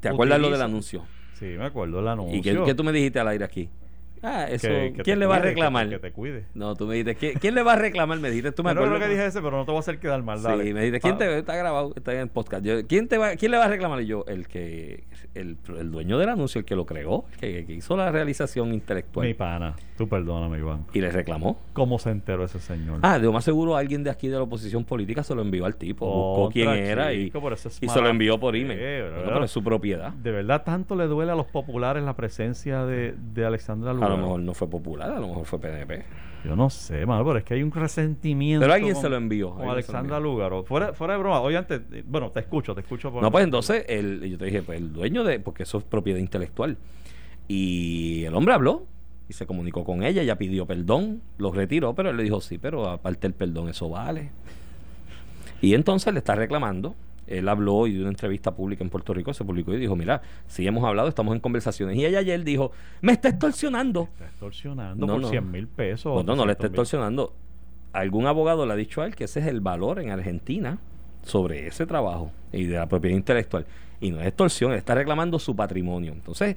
[0.00, 1.04] ¿Te acuerdas lo del anuncio?
[1.34, 2.36] Sí, me acuerdo del anuncio.
[2.38, 3.68] ¿Y qué, qué tú me dijiste al aire aquí?
[4.22, 4.68] Ah, eso.
[4.68, 5.88] Que- que te ¿Quién le va a reclamar?
[5.88, 6.44] Que te, que te cuide.
[6.54, 8.18] No, tú me dijiste, ¿quién, quién le va a reclamar?
[8.20, 8.98] Me dijiste, tú me Yo no acuerdas.
[8.98, 10.42] creo que dije ese, pero no te voy a hacer quedar mal.
[10.42, 10.64] dale.
[10.64, 11.92] Sí, me dijiste, ¿quién Ah, te está grabado?
[11.96, 12.64] Está en el podcast.
[12.64, 14.00] Yo, ¿quién, te va, ¿Quién le va a reclamar?
[14.02, 15.04] Y yo, el que
[15.34, 18.72] el, el dueño del anuncio, el que lo creó, el que, que hizo la realización
[18.74, 19.26] intelectual.
[19.26, 20.86] Mi pana, tú perdóname, Iván.
[20.92, 21.58] Y le reclamó.
[21.72, 22.98] ¿Cómo se enteró ese señor?
[23.02, 25.64] Ah, de lo más seguro alguien de aquí de la oposición política se lo envió
[25.66, 29.04] al tipo, buscó quién era y, es y se lo envió por email.
[29.24, 30.12] pero es su propiedad.
[30.12, 34.11] ¿De verdad tanto le duele a los populares la presencia de, de Alexandra A Lugaro?
[34.16, 36.04] Lo mejor no fue popular, a lo mejor fue PNP.
[36.44, 38.62] Yo no sé, mano, pero es que hay un resentimiento.
[38.62, 40.18] Pero alguien con- se lo envió, Con Alexandra.
[40.18, 40.64] Lugaro.
[40.64, 41.40] Fuera, fuera de broma.
[41.40, 43.12] Oye, antes, bueno, te escucho, te escucho.
[43.12, 45.84] por- No, pues entonces el, yo te dije, pues el dueño de, porque eso es
[45.84, 46.76] propiedad intelectual.
[47.48, 48.86] Y el hombre habló
[49.28, 52.58] y se comunicó con ella, ella pidió perdón, lo retiró, pero él le dijo, sí,
[52.58, 54.30] pero aparte el perdón, eso vale.
[55.60, 56.94] Y entonces le está reclamando.
[57.26, 60.22] Él habló y dio una entrevista pública en Puerto Rico, se publicó y dijo, mira,
[60.46, 61.96] sí hemos hablado, estamos en conversaciones.
[61.96, 64.08] Y ella ayer dijo, me está extorsionando.
[64.12, 65.28] Está extorsionando No, por no.
[65.28, 66.12] 100 mil pesos.
[66.12, 66.70] Bueno, no le está 200,000.
[66.70, 67.34] extorsionando.
[67.92, 70.78] Algún abogado le ha dicho a él que ese es el valor en Argentina
[71.22, 73.66] sobre ese trabajo y de la propiedad intelectual.
[74.00, 76.12] Y no es extorsión, él está reclamando su patrimonio.
[76.12, 76.56] Entonces,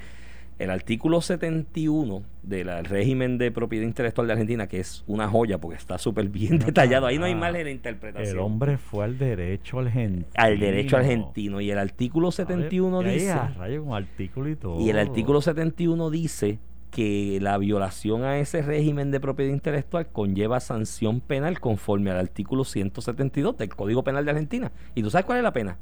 [0.57, 5.77] el artículo 71 del régimen de propiedad intelectual de Argentina, que es una joya porque
[5.77, 8.37] está súper bien detallado, ahí no hay margen de interpretación.
[8.37, 10.25] El hombre fue al derecho argentino.
[10.35, 11.59] al derecho argentino.
[11.59, 13.35] Y el artículo 71 A ver, dice...
[13.57, 14.79] rayo con artículo y todo.
[14.79, 20.61] Y el artículo 71 dice que la violación a ese régimen de propiedad intelectual conlleva
[20.61, 24.71] sanción penal conforme al artículo 172 del Código Penal de Argentina.
[24.93, 25.77] ¿Y tú sabes cuál es la pena?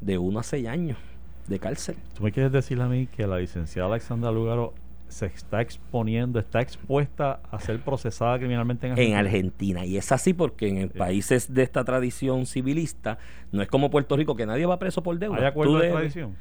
[0.00, 0.96] De 1 a 6 años
[1.46, 1.96] de cárcel.
[2.14, 4.74] ¿Tú me quieres decir a mí que la licenciada Alexandra Lugaro
[5.08, 9.20] se está exponiendo, está expuesta a ser procesada criminalmente en Argentina?
[9.20, 9.84] En Argentina.
[9.84, 13.18] Y es así porque en países de esta tradición civilista,
[13.52, 15.38] no es como Puerto Rico, que nadie va preso por deuda.
[15.38, 16.36] ¿Hay acuerdo Tú de extradición?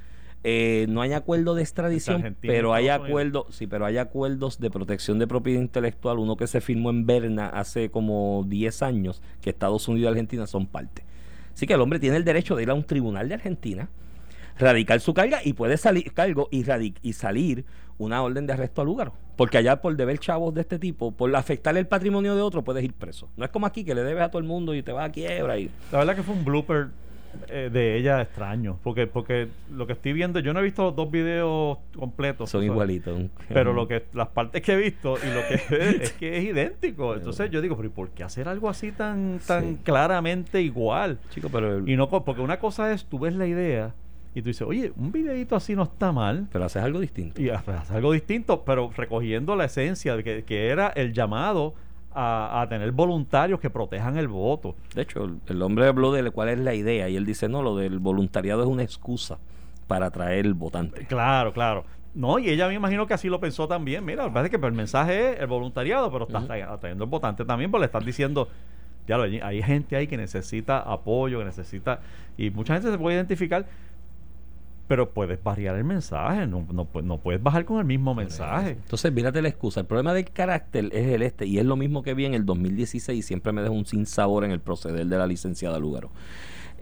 [0.45, 5.17] Eh, no hay acuerdo de extradición, pero hay acuerdos, sí, pero hay acuerdos de protección
[5.17, 9.87] de propiedad intelectual, uno que se firmó en Berna hace como 10 años, que Estados
[9.87, 11.05] Unidos y Argentina son parte.
[11.53, 13.89] Así que el hombre tiene el derecho de ir a un tribunal de Argentina,
[14.57, 16.63] radicar su carga y puede salir cargo y,
[17.01, 17.65] y salir
[17.97, 19.11] una orden de arresto al lugar.
[19.35, 22.83] Porque allá por deber chavos de este tipo, por afectar el patrimonio de otro, puedes
[22.83, 23.29] ir preso.
[23.37, 25.11] No es como aquí que le debes a todo el mundo y te vas a
[25.11, 26.87] quiebra y La verdad que fue un blooper
[27.49, 28.77] eh, de ella extraño.
[28.83, 32.51] Porque, porque lo que estoy viendo, yo no he visto los dos videos completos.
[32.51, 33.19] son igualitos.
[33.49, 35.53] Pero lo que las partes que he visto y lo que
[35.95, 37.15] es, es que es idéntico.
[37.15, 39.77] Entonces yo digo, pero ¿y por qué hacer algo así tan, tan Sí.
[39.83, 41.17] claramente igual?
[41.31, 43.95] Chico, pero, el- Y no, porque una cosa es, tú ves la idea
[44.35, 46.47] y tú dices, oye, un videito así no está mal.
[46.51, 47.41] pero haces algo distinto.
[47.41, 51.75] Y haces algo distinto, pero recogiendo la esencia de que, que era el llamado
[52.15, 54.75] a, a tener voluntarios que protejan el voto.
[54.95, 57.61] De hecho, el, el hombre habló de cuál es la idea y él dice, no,
[57.61, 59.37] lo del voluntariado es una excusa
[59.87, 61.05] para atraer el votante.
[61.05, 61.85] Claro, claro.
[62.15, 64.05] No, y ella me imagino que así lo pensó también.
[64.05, 66.53] Mira, parece que el mensaje es el voluntariado, pero estás Ujú.
[66.53, 68.47] atrayendo el votante también, porque le están diciendo,
[69.07, 72.01] ya lo, hay gente ahí que necesita apoyo, que necesita,
[72.37, 73.65] y mucha gente se puede identificar.
[74.87, 78.71] Pero puedes variar el mensaje, no, no, no puedes bajar con el mismo mensaje.
[78.71, 79.79] Entonces, mírate la excusa.
[79.79, 82.45] El problema del carácter es el este, y es lo mismo que vi en el
[82.45, 86.11] 2016 y siempre me deja un sinsabor en el proceder de la licenciada Lugaro.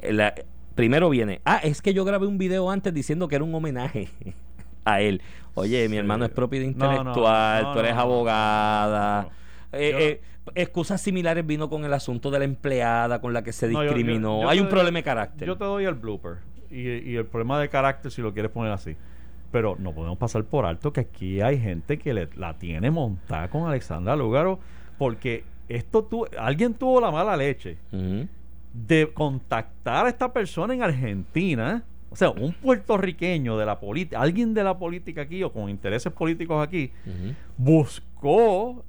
[0.01, 0.33] Eh, la-
[0.75, 4.09] primero viene, ah, es que yo grabé un video antes diciendo que era un homenaje
[4.85, 5.21] a él.
[5.53, 9.29] Oye, mi hermano es propiedad no, intelectual, no, tú eres abogada.
[9.73, 10.21] Eh, eh,
[10.55, 13.89] excusas similares vino con el asunto de la empleada con la que se No, yo-
[13.89, 14.41] yo- discriminó.
[14.41, 15.47] yo Hay un doy- problema de carácter.
[15.47, 16.37] Yo te doy el blooper
[16.71, 18.95] y, y el problema de carácter si lo quieres poner así.
[19.51, 23.49] Pero no podemos pasar por alto que aquí hay gente que le- la tiene montada
[23.49, 24.59] con Alexandra Lúgaro
[24.97, 27.77] porque esto tu, alguien tuvo la mala leche
[28.73, 34.53] de contactar a esta persona en Argentina, o sea, un puertorriqueño de la política, alguien
[34.53, 36.91] de la política aquí o con intereses políticos aquí,
[37.57, 38.83] buscó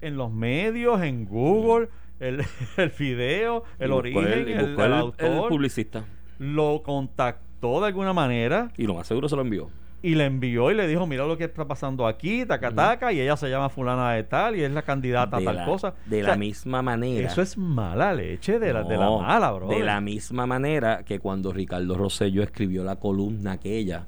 [0.00, 1.88] en los medios, en Google,
[2.20, 2.42] el,
[2.76, 6.04] el video, el Y origen, el- el el- autor, el publicista.
[6.38, 9.68] Lo contactó de alguna manera Y lo más seguro se lo envió.
[10.00, 13.20] y le envió y le dijo, mira lo que está pasando aquí, taca, taca, y
[13.20, 15.94] ella se llama fulana de tal y es la candidata a tal la, cosa.
[16.06, 17.26] De O sea, la misma manera.
[17.26, 19.66] Eso es mala leche de la, de la mala, bro.
[19.68, 24.06] De la misma manera que cuando Ricardo Rosello escribió la columna aquella,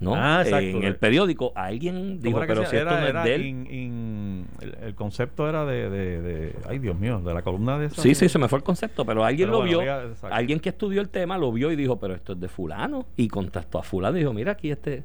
[0.00, 0.14] ¿no?
[0.14, 0.76] Ah, exacto.
[0.78, 3.46] En el periódico, alguien dijo, pero si esto no es de él.
[3.46, 7.78] in- in- el, el concepto era de, de, de- Ay, Dios mío, de la columna
[7.78, 8.02] de esa.
[8.02, 9.80] Sí, sí, se me fue el concepto, pero alguien Pero lo bueno,
[10.12, 13.06] vio, alguien que estudió el tema lo vio y dijo, pero esto es de fulano,
[13.16, 15.02] y contactó a fulano y dijo, mira aquí este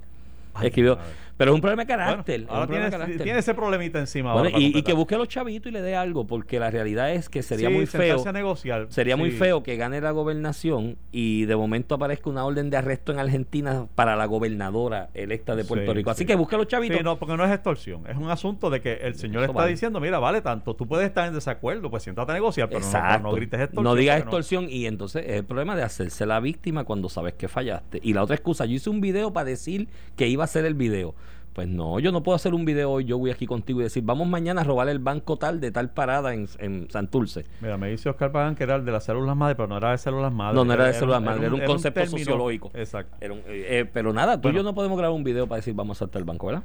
[0.54, 1.10] Ay, escribió, madre.
[1.42, 2.46] Pero es un problema de carácter.
[2.50, 3.24] ahora de tiene, carácter.
[3.24, 4.34] tiene ese problemita encima.
[4.34, 6.70] Bueno, ahora y, y que busque a los chavitos y le dé algo, porque la
[6.70, 8.22] realidad es que sería Sí, muy feo.
[8.24, 8.86] a negociar.
[8.90, 13.12] Sería muy feo que gane la gobernación y de momento aparezca una orden de arresto
[13.12, 16.12] en Argentina para la gobernadora electa de Puerto Sí, Rico.
[16.12, 16.26] Así sí.
[16.28, 17.04] que busque a los chavitos.
[17.04, 18.04] No, porque no es extorsión.
[18.08, 19.72] Es un asunto de que el señor Eso está vale.
[19.72, 23.20] diciendo, mira, vale tanto, tú puedes estar en desacuerdo, pues siéntate a negociar, pero no,
[23.20, 23.84] no, grites extorsión.
[23.84, 27.48] No digas extorsión y entonces es el problema de hacerse la víctima cuando sabes que
[27.48, 28.00] fallaste.
[28.04, 30.76] Y la otra excusa, yo hice un video para decir que iba a hacer el
[30.76, 31.16] video.
[31.54, 34.04] Pues no, yo no puedo hacer un video hoy, yo voy aquí contigo y decir,
[34.06, 37.44] vamos mañana a robar el banco tal de tal parada en, en Santurce.
[37.60, 39.92] Mira, me dice Oscar Pagán que era el de las células madre, pero no era
[39.92, 40.56] de células madre.
[40.56, 42.72] No, no era de células madre, era un era concepto término- sociológico.
[42.74, 43.18] Exacto.
[43.20, 45.58] Era un- eh, eh, pero nada, tú y yo no podemos grabar un video para
[45.58, 46.64] decir, vamos a saltar el banco, ¿verdad?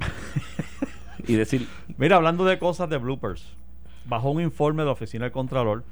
[1.28, 1.66] y decir,
[1.98, 3.46] Mira, hablando de cosas de bloopers,
[4.06, 5.84] bajó un informe de la Oficina del Contralor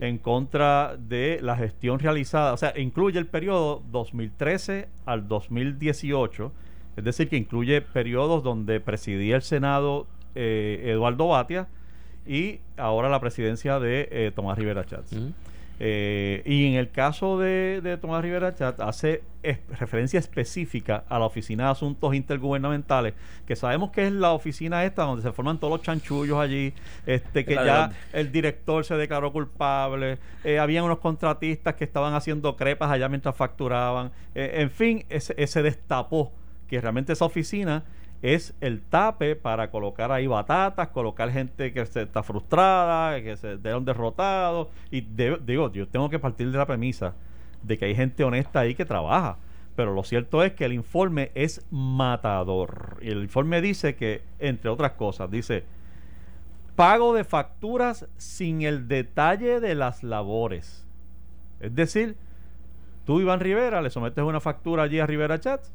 [0.00, 6.52] en contra de la gestión realizada, o sea, incluye el periodo 2013 al 2018,
[6.98, 11.68] es decir, que incluye periodos donde presidía el Senado eh, Eduardo Batia
[12.26, 15.16] y ahora la presidencia de eh, Tomás Rivera Chats.
[15.80, 21.20] Eh, y en el caso de, de Tomás Rivera Chat, hace es- referencia específica a
[21.20, 23.14] la Oficina de Asuntos Intergubernamentales,
[23.46, 26.72] que sabemos que es la oficina esta donde se forman todos los chanchullos allí,
[27.06, 32.12] este que La ya el director se declaró culpable, eh, habían unos contratistas que estaban
[32.14, 36.32] haciendo crepas allá mientras facturaban, eh, en fin, ese, ese destapó
[36.68, 37.84] que realmente esa oficina
[38.22, 43.56] es el tape para colocar ahí batatas, colocar gente que se está frustrada, que se
[43.58, 44.68] dieron derrotados.
[44.90, 47.14] Y digo, yo tengo que partir de la premisa
[47.62, 49.38] de que hay gente honesta ahí que trabaja.
[49.76, 52.98] Pero lo cierto es que el informe es matador.
[53.00, 55.64] Y el informe dice que, entre otras cosas, dice
[56.78, 60.86] pago de facturas sin el detalle de las labores.
[61.58, 62.16] Es decir,
[63.04, 65.72] tú, Iván Rivera, le sometes una factura allí a Rivera Chats,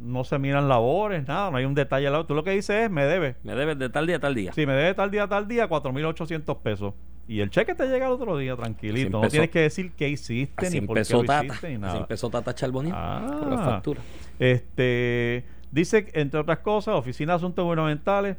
[0.00, 2.06] no se miran labores, nada, no hay un detalle.
[2.06, 2.26] al lado.
[2.26, 3.36] Tú lo que dices es, me debe.
[3.44, 4.52] me debes de tal día a tal día.
[4.52, 6.94] Si me debe tal día, tal día, 4.800 pesos.
[7.28, 9.20] Y el cheque te llega el otro día, Así tranquilito.
[9.22, 11.44] No tienes que decir qué hiciste Así ni por qué lo Tata.
[11.46, 11.98] hiciste ni Así nada.
[11.98, 13.36] empezó Tata Charboniel Ah.
[13.40, 14.00] con la factura.
[14.38, 18.36] Este dice, entre otras cosas, la Oficina de Asuntos Gubernamentales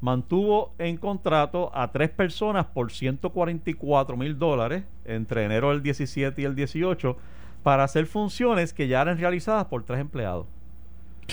[0.00, 6.44] mantuvo en contrato a tres personas por 144 mil dólares entre enero del 17 y
[6.44, 7.16] el 18
[7.62, 10.46] para hacer funciones que ya eran realizadas por tres empleados.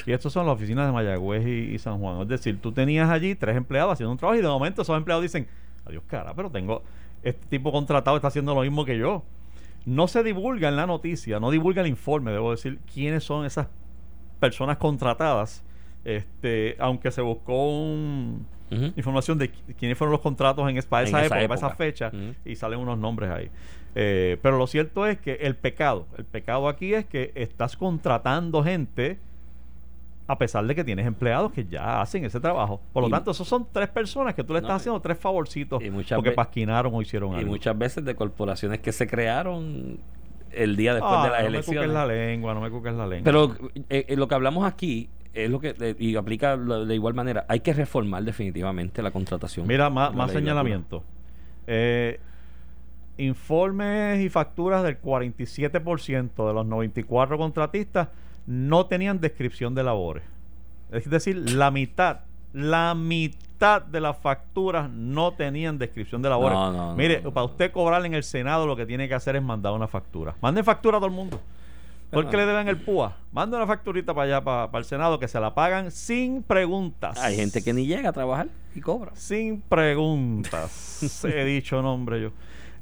[0.06, 2.21] Y estos son las oficinas de Mayagüez y, y San Juan.
[2.21, 5.23] Es decir, tú tenías allí tres empleados haciendo un trabajo y de momento esos empleados
[5.23, 5.47] dicen,
[5.86, 6.84] adiós cara, pero tengo
[7.23, 9.23] este tipo contratado está haciendo lo mismo que yo.
[9.86, 13.67] No se divulga en la noticia, no divulga el informe, debo decir, quiénes son esas
[14.39, 15.63] personas contratadas.
[16.04, 18.45] Este, aunque se buscó un,
[18.95, 21.67] información de qui- quiénes fueron los contratos en para En esa, esa época, para esa
[21.67, 21.75] época.
[21.77, 22.12] fecha,
[22.45, 23.51] y salen unos nombres ahí.
[23.93, 28.63] Eh, pero lo cierto es que el pecado, el pecado aquí es que estás contratando
[28.63, 29.19] gente
[30.32, 32.80] a pesar de que tienes empleados que ya hacen ese trabajo.
[32.94, 35.17] Por lo Y- tanto, esos son tres personas que tú le estás y- haciendo tres
[35.17, 37.50] favorcitos y porque pasquinaron o hicieron Y algo.
[37.52, 40.00] muchas veces de corporaciones que se crearon
[40.52, 41.82] el día después Ah, de las no me elecciones.
[41.84, 43.24] cuques la lengua, no me cuques la lengua.
[43.26, 43.56] Pero
[43.89, 47.13] eh, eh, lo que hablamos aquí es lo que eh, y aplica lo- de igual
[47.13, 47.46] manera.
[47.48, 49.67] Hay que reformar definitivamente la contratación.
[49.67, 51.04] Mira, más, más señalamiento.
[53.17, 58.08] Informes y facturas del 47% de los 94 contratistas
[58.45, 60.23] no tenían descripción de labores.
[60.91, 62.21] Es decir, la mitad,
[62.54, 66.58] la mitad de las facturas no tenían descripción de labores.
[66.58, 69.13] No, no, no, Mire, no, para usted cobrar en el Senado lo que tiene que
[69.13, 70.36] hacer es mandar una factura.
[70.41, 71.39] Manden factura a todo el mundo.
[72.12, 73.15] ¿Por qué le deben el PUA?
[73.32, 77.17] Manda una facturita para allá, para, para el Senado, que se la pagan sin preguntas.
[77.17, 79.12] Hay gente que ni llega a trabajar y cobra.
[79.15, 81.23] Sin preguntas.
[81.23, 82.32] He dicho nombre yo.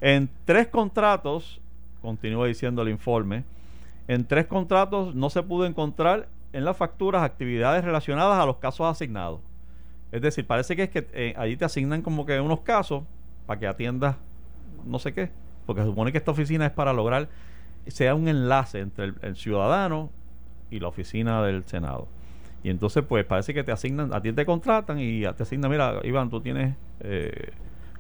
[0.02, 1.62] En tres contratos,
[2.02, 3.44] continúa diciendo el informe,
[4.10, 8.88] en tres contratos no se pudo encontrar en las facturas actividades relacionadas a los casos
[8.88, 9.40] asignados.
[10.12, 13.04] Es decir, parece que es que eh, allí te asignan como que unos casos
[13.46, 14.16] para que atiendas
[14.84, 15.30] no sé qué,
[15.68, 17.30] porque se supone que esta oficina es para lograr
[17.86, 20.10] sea un enlace entre el, el ciudadano
[20.72, 22.08] y la oficina del Senado.
[22.64, 26.00] Y entonces, pues parece que te asignan, a ti te contratan y te asignan, mira,
[26.04, 27.52] Iván, tú tienes eh,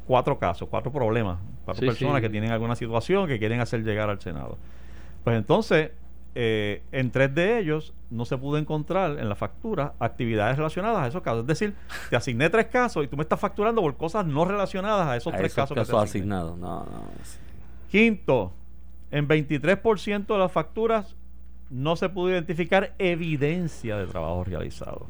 [0.08, 2.22] cuatro casos, cuatro problemas, cuatro Sí, personas sí.
[2.24, 4.58] que tienen alguna situación que quieren hacer llegar al Senado.
[5.30, 5.92] Pues entonces,
[6.34, 11.08] eh, en tres de ellos no se pudo encontrar en la factura actividades relacionadas a
[11.08, 11.42] esos casos.
[11.42, 11.76] Es decir,
[12.10, 15.32] te asigné tres casos y tú me estás facturando por cosas no relacionadas a esos
[15.32, 15.76] A tres esos casos.
[15.76, 16.34] que te casos asigné.
[16.34, 16.58] asignados.
[16.58, 17.04] No, no.
[17.92, 18.54] Quinto,
[19.12, 21.16] en 23% de las facturas
[21.70, 25.06] no se pudo identificar evidencia de trabajo realizado.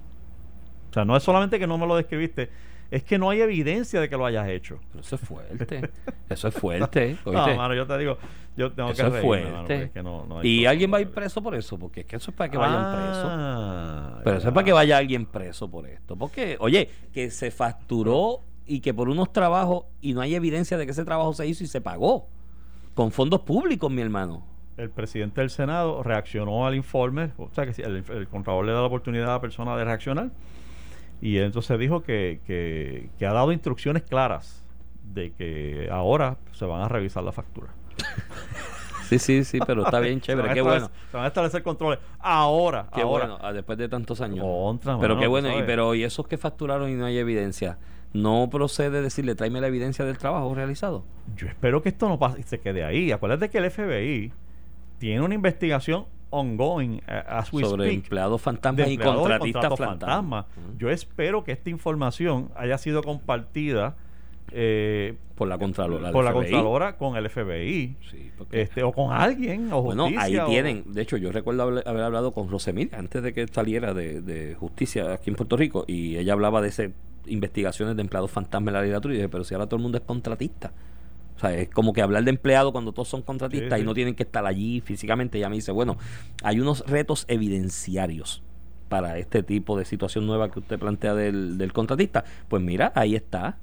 [0.89, 2.49] O sea, no es solamente que no me lo describiste,
[2.91, 4.79] es que no hay evidencia de que lo hayas hecho.
[4.91, 5.89] Pero eso es fuerte.
[6.29, 7.17] Eso es fuerte.
[7.25, 8.17] No, mano, yo te digo,
[8.57, 9.51] yo tengo eso que es fuerte.
[9.51, 12.01] mano, es que no- no hay y alguien va a ir preso por eso, porque
[12.01, 13.25] es que eso es para que vayan presos.
[13.31, 16.15] Ah, Pero eso es para que vaya alguien preso por esto.
[16.15, 20.85] Porque, oye, que se facturó y que por unos trabajos y no hay evidencia de
[20.85, 22.27] que ese trabajo se hizo y se pagó.
[22.93, 24.45] Con fondos públicos, mi hermano.
[24.77, 28.71] El presidente del Senado reaccionó al informe, o sea que si el, el Contralor le
[28.71, 30.29] da la oportunidad a la persona de reaccionar,
[31.21, 34.65] y entonces dijo que, que, que ha dado instrucciones claras
[35.13, 37.69] de que ahora se van a revisar la factura.
[39.09, 40.53] Sí, sí, sí, pero está bien chévere.
[40.53, 40.91] Qué bueno.
[41.09, 41.99] Se van a establecer controles.
[42.19, 43.25] Ahora, Qué ahora.
[43.25, 44.45] bueno, ah, después de tantos años.
[44.45, 47.79] Contra, pero qué bueno, y, pero y esos que facturaron y no hay evidencia,
[48.13, 51.05] ¿no procede decirle, tráeme la evidencia del trabajo realizado?
[51.35, 53.11] Yo espero que esto no pase y se quede ahí.
[53.11, 54.31] Acuérdate que el FBI
[54.99, 59.99] tiene una investigación ongoing eh, as we Sobre speak, empleados fantasmas y contratistas fantasmas.
[59.99, 60.45] fantasma.
[60.77, 63.95] Yo espero que esta información haya sido compartida
[64.51, 66.11] eh, Por la Contralora.
[66.11, 66.33] por la.
[66.33, 67.95] Contralora con el FBI.
[68.09, 70.83] Sí, porque- Este, o con alguien, o Bueno, justicia, ahí o- tienen.
[70.93, 74.55] De hecho, yo recuerdo haber, haber hablado con Rosemil antes de que saliera de, de
[74.55, 76.93] justicia aquí en Puerto Rico y ella hablaba de ese
[77.27, 79.99] investigaciones de empleados fantasmas en la legislatura y dije, pero si ahora todo el mundo
[79.99, 80.71] es contratista.
[81.39, 83.93] O sea, es como que hablar de empleado cuando todos son contratistas Sí, y no
[83.93, 85.37] tienen que estar allí físicamente.
[85.37, 85.95] Ella me dice, bueno,
[86.43, 88.43] hay unos retos evidenciarios
[88.89, 92.25] para este tipo de situación nueva que usted plantea del, del contratista.
[92.49, 93.57] Pues mira, ahí está.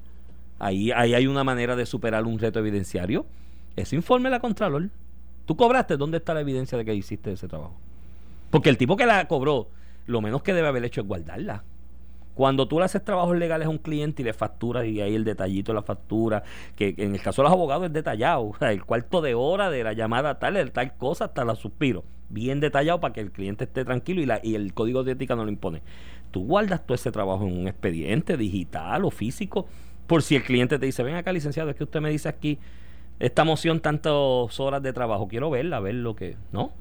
[0.57, 3.27] Ahí, ahí hay una manera de superar un reto evidenciario.
[3.75, 4.89] Ese informe la Contralor.
[5.45, 7.77] Tú cobraste, ¿dónde está la evidencia de que hiciste ese trabajo?
[8.49, 9.69] Porque el tipo que la cobró,
[10.07, 11.63] lo menos que debe haber hecho es guardarla.
[12.37, 15.23] Cuando tú le haces trabajos legales a un cliente y le facturas y ahí el
[15.23, 16.43] detallito de la factura,
[16.75, 19.93] que en el caso de los abogados es detallado, el cuarto de hora de la
[19.93, 24.21] llamada tal, tal cosa hasta la suspiro, bien detallado para que el cliente esté tranquilo
[24.21, 25.81] y, la, y el código de ética no lo impone.
[26.29, 29.65] Tú guardas todo ese trabajo en un expediente digital o físico,
[30.05, 32.59] por si el cliente te dice, ven acá licenciado, es que usted me dice aquí
[33.17, 34.13] esta moción tantas
[34.59, 36.71] horas de trabajo, quiero verla, ver lo que, ¿no?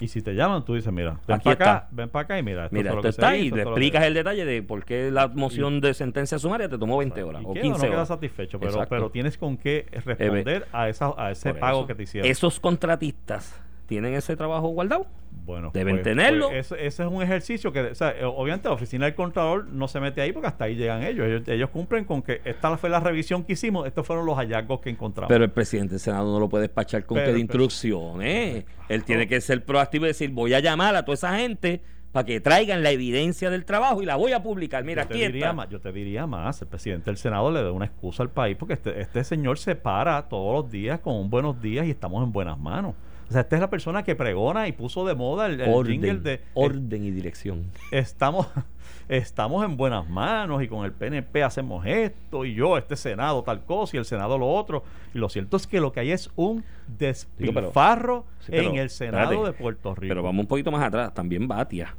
[0.00, 2.64] Y si te llaman, tú dices, mira, ven para acá, ven para acá y mira,
[2.64, 5.10] esto Mira, lo se está hizo, y es que- explicas el detalle de por qué
[5.12, 8.08] la moción de sentencia sumaria te tomó 20 horas o queda 15 no queda horas.
[8.08, 8.88] satisfecho, pero, Exacto.
[8.90, 11.86] pero tienes con qué responder a, esa, a ese Por pago eso.
[11.86, 12.28] que te hicieron.
[12.30, 13.54] Esos contratistas
[13.86, 15.06] tienen ese trabajo guardado.
[15.44, 16.48] Bueno, Deben pues- tenerlo.
[16.48, 19.68] pues ese, ese es un ejercicio que, o sea, eh, obviamente la oficina del Contralor
[19.68, 21.26] no se mete ahí porque hasta ahí llegan ellos.
[21.26, 24.80] Ellos, ellos cumplen con que esta fue la revisión que hicimos, estos fueron los hallazgos
[24.80, 25.28] que encontramos.
[25.28, 28.64] Pero el presidente del Senado no lo puede despachar con Pero que de instrucciones.
[28.88, 32.24] Él tiene que ser proactivo y decir, voy a llamar a toda esa gente para
[32.24, 34.84] que traigan la evidencia del trabajo y la voy a publicar.
[34.84, 37.72] Mira, yo, te diría más, yo te diría más, el presidente del Senado le da
[37.72, 41.28] una excusa al país porque este, este señor se para todos los días con un
[41.28, 42.94] buenos días y estamos en buenas manos.
[43.28, 46.18] O sea, esta es la persona que pregona y puso de moda el, el jingle
[46.18, 47.64] de orden y dirección.
[47.90, 48.46] estamos,
[49.08, 53.64] estamos en buenas manos y con el PNP hacemos esto y yo, este Senado tal
[53.64, 54.84] cosa y el Senado lo otro.
[55.14, 56.64] Y lo cierto es que lo que hay es un
[56.98, 60.10] despilfarro Sí, pero, en el Senado espérate, de Puerto Rico.
[60.10, 61.94] Pero vamos un poquito más atrás, también Batia.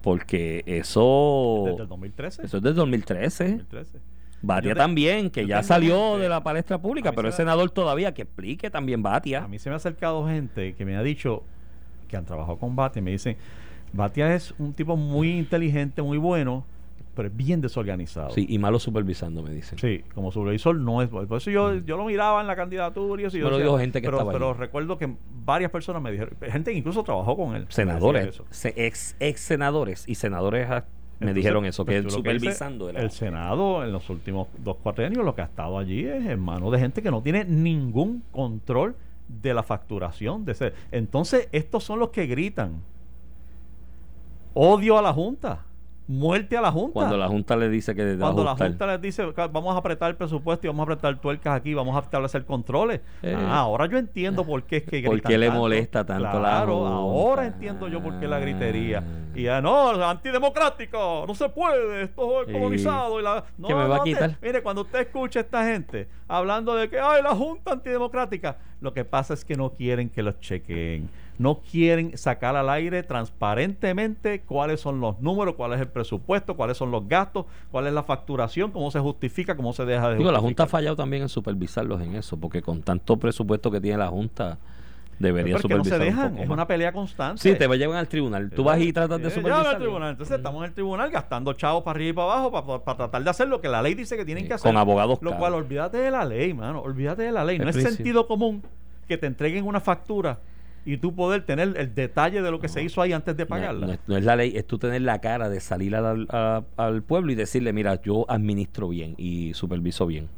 [0.00, 1.64] Porque eso.
[1.66, 2.44] Desde el 2013.
[2.44, 3.44] Eso es del 2013.
[3.44, 4.11] 2013.
[4.42, 8.70] Batia también, que ya salió de la palestra pública, pero es senador todavía, que explique
[8.70, 9.44] también Batia.
[9.44, 11.44] A mí se me ha acercado gente que me ha dicho
[12.08, 13.36] que han trabajado con Batia y me dicen,
[13.92, 16.64] Batia es un tipo muy inteligente, muy bueno,
[17.14, 18.30] pero es bien desorganizado.
[18.30, 19.78] Sí, y malo supervisando, me dicen.
[19.78, 21.08] Sí, como supervisor no es.
[21.08, 23.36] Por eso yo, yo lo miraba en la candidatura y eso.
[23.36, 24.58] yo Pero dijo gente que pero, estaba pero allí.
[24.58, 25.14] recuerdo que
[25.44, 27.66] varias personas me dijeron, gente que incluso trabajó con él.
[27.68, 30.68] Senadores, ex, ex senadores y senadores
[31.24, 34.48] me Entonces, dijeron eso, que pues, él dices, supervisando era- el Senado en los últimos
[34.62, 37.44] dos cuatrenios lo que ha estado allí es en manos de gente que no tiene
[37.44, 38.94] ningún control
[39.28, 40.72] de la facturación de ese.
[40.90, 42.82] Entonces, estos son los que gritan
[44.54, 45.60] odio a la Junta,
[46.12, 46.92] muerte a la Junta.
[46.92, 48.54] Cuando la Junta le dice que a Cuando la.
[48.56, 51.74] Junta les dice, "Ca- vamos a apretar el presupuesto y vamos a apretar tuercas aquí,
[51.74, 53.00] vamos a establecer controles.
[53.22, 53.34] Eh.
[53.36, 55.60] Ah, ahora yo entiendo por qué es que ¿Por qué le tanto.
[55.60, 59.02] molesta tanto la Claro, ahora entiendo yo por qué la gritería.
[59.06, 59.18] Ah.
[59.34, 59.90] Y ya, no,
[60.42, 62.52] antidemocrático, no se puede, esto es Sí.
[62.52, 63.20] colonizado.
[63.20, 64.36] Y la, no, ¿Qué me va a no te- quitar?
[64.42, 68.92] mire, cuando usted escucha a esta gente hablando de que, ay, la Junta antidemocrática, lo
[68.92, 71.08] que pasa es que no quieren que los chequeen.
[71.42, 76.76] No quieren sacar al aire transparentemente cuáles son los números, cuál es el presupuesto, cuáles
[76.76, 80.30] son los gastos, cuál es la facturación, cómo se justifica, cómo se deja de Digo,
[80.30, 80.38] la.
[80.38, 84.08] Junta ha fallado también en supervisarlos en eso, porque con tanto presupuesto que tiene la
[84.08, 84.58] Junta,
[85.18, 87.42] debería Pero es que no se supervisar un dejan, poco es una pelea constante.
[87.42, 88.50] Sí, te llevan al tribunal.
[88.50, 89.78] Tú vas y tratas de Eh, supervisar.
[89.78, 90.10] tribunal.
[90.10, 93.30] Entonces estamos en el tribunal gastando chavos para arriba y para abajo para, tratar de
[93.30, 94.68] hacer lo que la ley dice que tienen Sí, que hacer.
[94.70, 96.80] con abogados Lo cual, olvídate de la ley, mano.
[96.80, 97.58] Olvídate de la ley.
[97.58, 98.62] No es sentido común
[99.08, 100.38] que te entreguen una factura
[100.84, 103.86] y tú poder tener el detalle de lo que se hizo ahí antes de pagarla.
[103.86, 106.62] no es, no es la ley, es tú tener la cara de salir al, a-
[106.76, 110.28] al pueblo y decirle, mira, yo administro bien y superviso bien.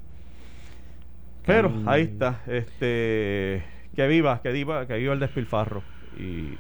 [1.47, 1.89] Pero Mm.
[1.89, 2.43] ahí está.
[2.47, 3.63] Este,
[3.95, 5.83] que viva, que viva, que viva el despilfarro.
[6.19, 6.57] Y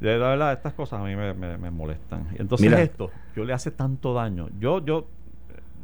[0.00, 2.28] de la verdad, estas cosas a mí me, me- me molestan.
[2.38, 2.82] Entonces Mira.
[2.82, 4.48] esto, yo le hace tanto daño.
[4.60, 5.06] Yo, yo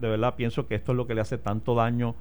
[0.00, 2.14] de verdad pienso que esto es lo que le hace tanto daño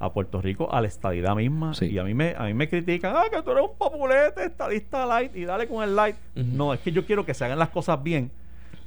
[0.00, 1.74] a Puerto Rico, a la estadidad misma.
[1.74, 1.84] Sí.
[1.86, 5.06] Y a mí me, a mí me critican, ah, que tú eres un populete, estadista
[5.06, 6.16] light, y dale con el light.
[6.34, 8.30] No, es que yo quiero que se hagan las cosas bien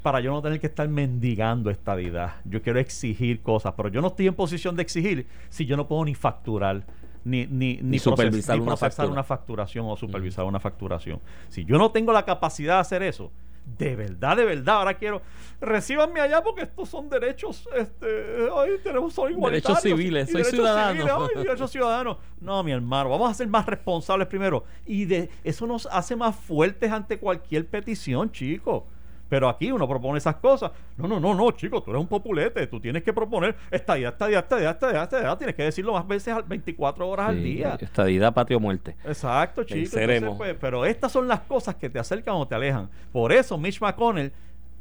[0.01, 2.33] para yo no tener que estar mendigando estadidad.
[2.43, 5.87] Yo quiero exigir cosas, pero yo no estoy en posición de exigir si yo no
[5.87, 6.83] puedo ni facturar,
[7.23, 9.11] ni, ni, ni, proces- supervisar ni una procesar factura.
[9.13, 11.19] una facturación o supervisar una facturación.
[11.47, 13.31] Si yo no tengo la capacidad de hacer eso,
[13.65, 15.21] de verdad, de verdad, ahora quiero,
[15.61, 19.81] recíbanme allá porque estos son derechos, este, ay, tenemos, son igualitarios.
[19.81, 20.93] civiles, y soy derechos ciudadano.
[20.93, 22.17] civiles, ay, derechos ciudadanos.
[22.39, 24.63] No, mi hermano, vamos a ser más responsables primero.
[24.85, 28.85] Y de eso nos hace más fuertes ante cualquier petición, chico.
[29.29, 30.71] Pero aquí uno propone esas cosas.
[30.97, 32.67] No, no, no, no, chico, tú eres un populete.
[32.67, 35.35] Tú tienes que proponer estadía, estadía, estadía, estadía, estadía.
[35.37, 37.77] Tienes que decirlo más veces, al- 24 horas al día.
[37.81, 38.95] Estadidad, patria o muerte.
[39.05, 39.79] Exacto, chico.
[39.79, 40.31] Venceremos.
[40.33, 42.89] Entonces, pues, pero estas son las cosas que te acercan o te alejan.
[43.11, 44.31] Por eso Mitch McConnell,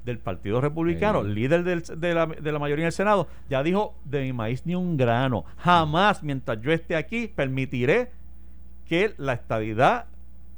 [0.04, 1.28] del Partido Republicano, Sí.
[1.30, 4.66] líder del- de, la, de la mayoría en el Senado, ya dijo, de mi maíz
[4.66, 5.44] ni un grano.
[5.58, 8.10] Jamás, mientras yo esté aquí, permitiré
[8.88, 10.06] que la estadidad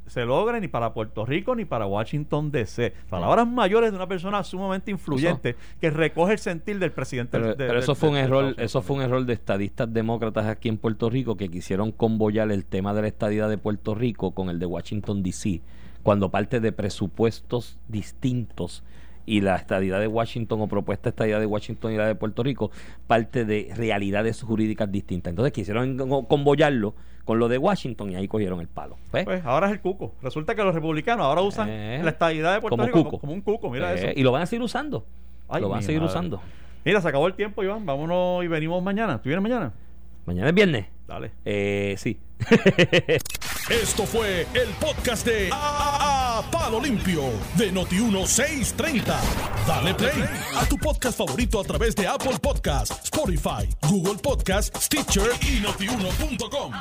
[0.07, 2.93] se logre ni para Puerto Rico ni para Washington DC.
[3.09, 7.31] Palabras mayores de una persona sumamente influyente que recoge el sentir del presidente.
[7.31, 9.91] Pero, de- pero de- eso de- fue un error, eso fue un error de estadistas
[9.91, 13.95] demócratas aquí en Puerto Rico que quisieron convoyar el tema de la estadidad de Puerto
[13.95, 15.61] Rico con el de Washington DC,
[16.03, 18.83] cuando parte de presupuestos distintos
[19.25, 22.71] y la estadidad de Washington o propuesta estadidad de Washington y la de Puerto Rico
[23.07, 25.31] parte de realidades jurídicas distintas.
[25.31, 26.93] Entonces quisieron co- convoyarlo
[27.25, 28.97] con lo de Washington y ahí cogieron el palo.
[29.11, 29.25] ¿ves?
[29.25, 30.13] Pues ahora es el cuco.
[30.21, 33.19] Resulta que los republicanos ahora usan Eh, la estadidad de Puerto como Rico cuco.
[33.19, 33.69] como, un cuco.
[33.71, 34.07] Mira Eh, eso.
[34.19, 35.05] Y lo van a seguir usando.
[35.49, 36.11] Ay, lo van a seguir madre.
[36.11, 36.41] usando.
[36.83, 37.83] Mira, se acabó el tiempo, Iván.
[37.83, 39.17] Vámonos y venimos mañana.
[39.19, 39.73] ¿Tú vienes mañana?
[40.25, 40.85] Mañana es viernes.
[41.07, 41.31] Dale.
[41.45, 42.19] Eh, sí.
[43.69, 47.23] Esto fue el podcast de A, Palo Limpio
[47.55, 49.03] de Noti1630.
[49.67, 50.23] Dale play
[50.55, 56.73] a tu podcast favorito a través de Apple Podcasts, Spotify, Google Podcasts, Stitcher y notiuno.com.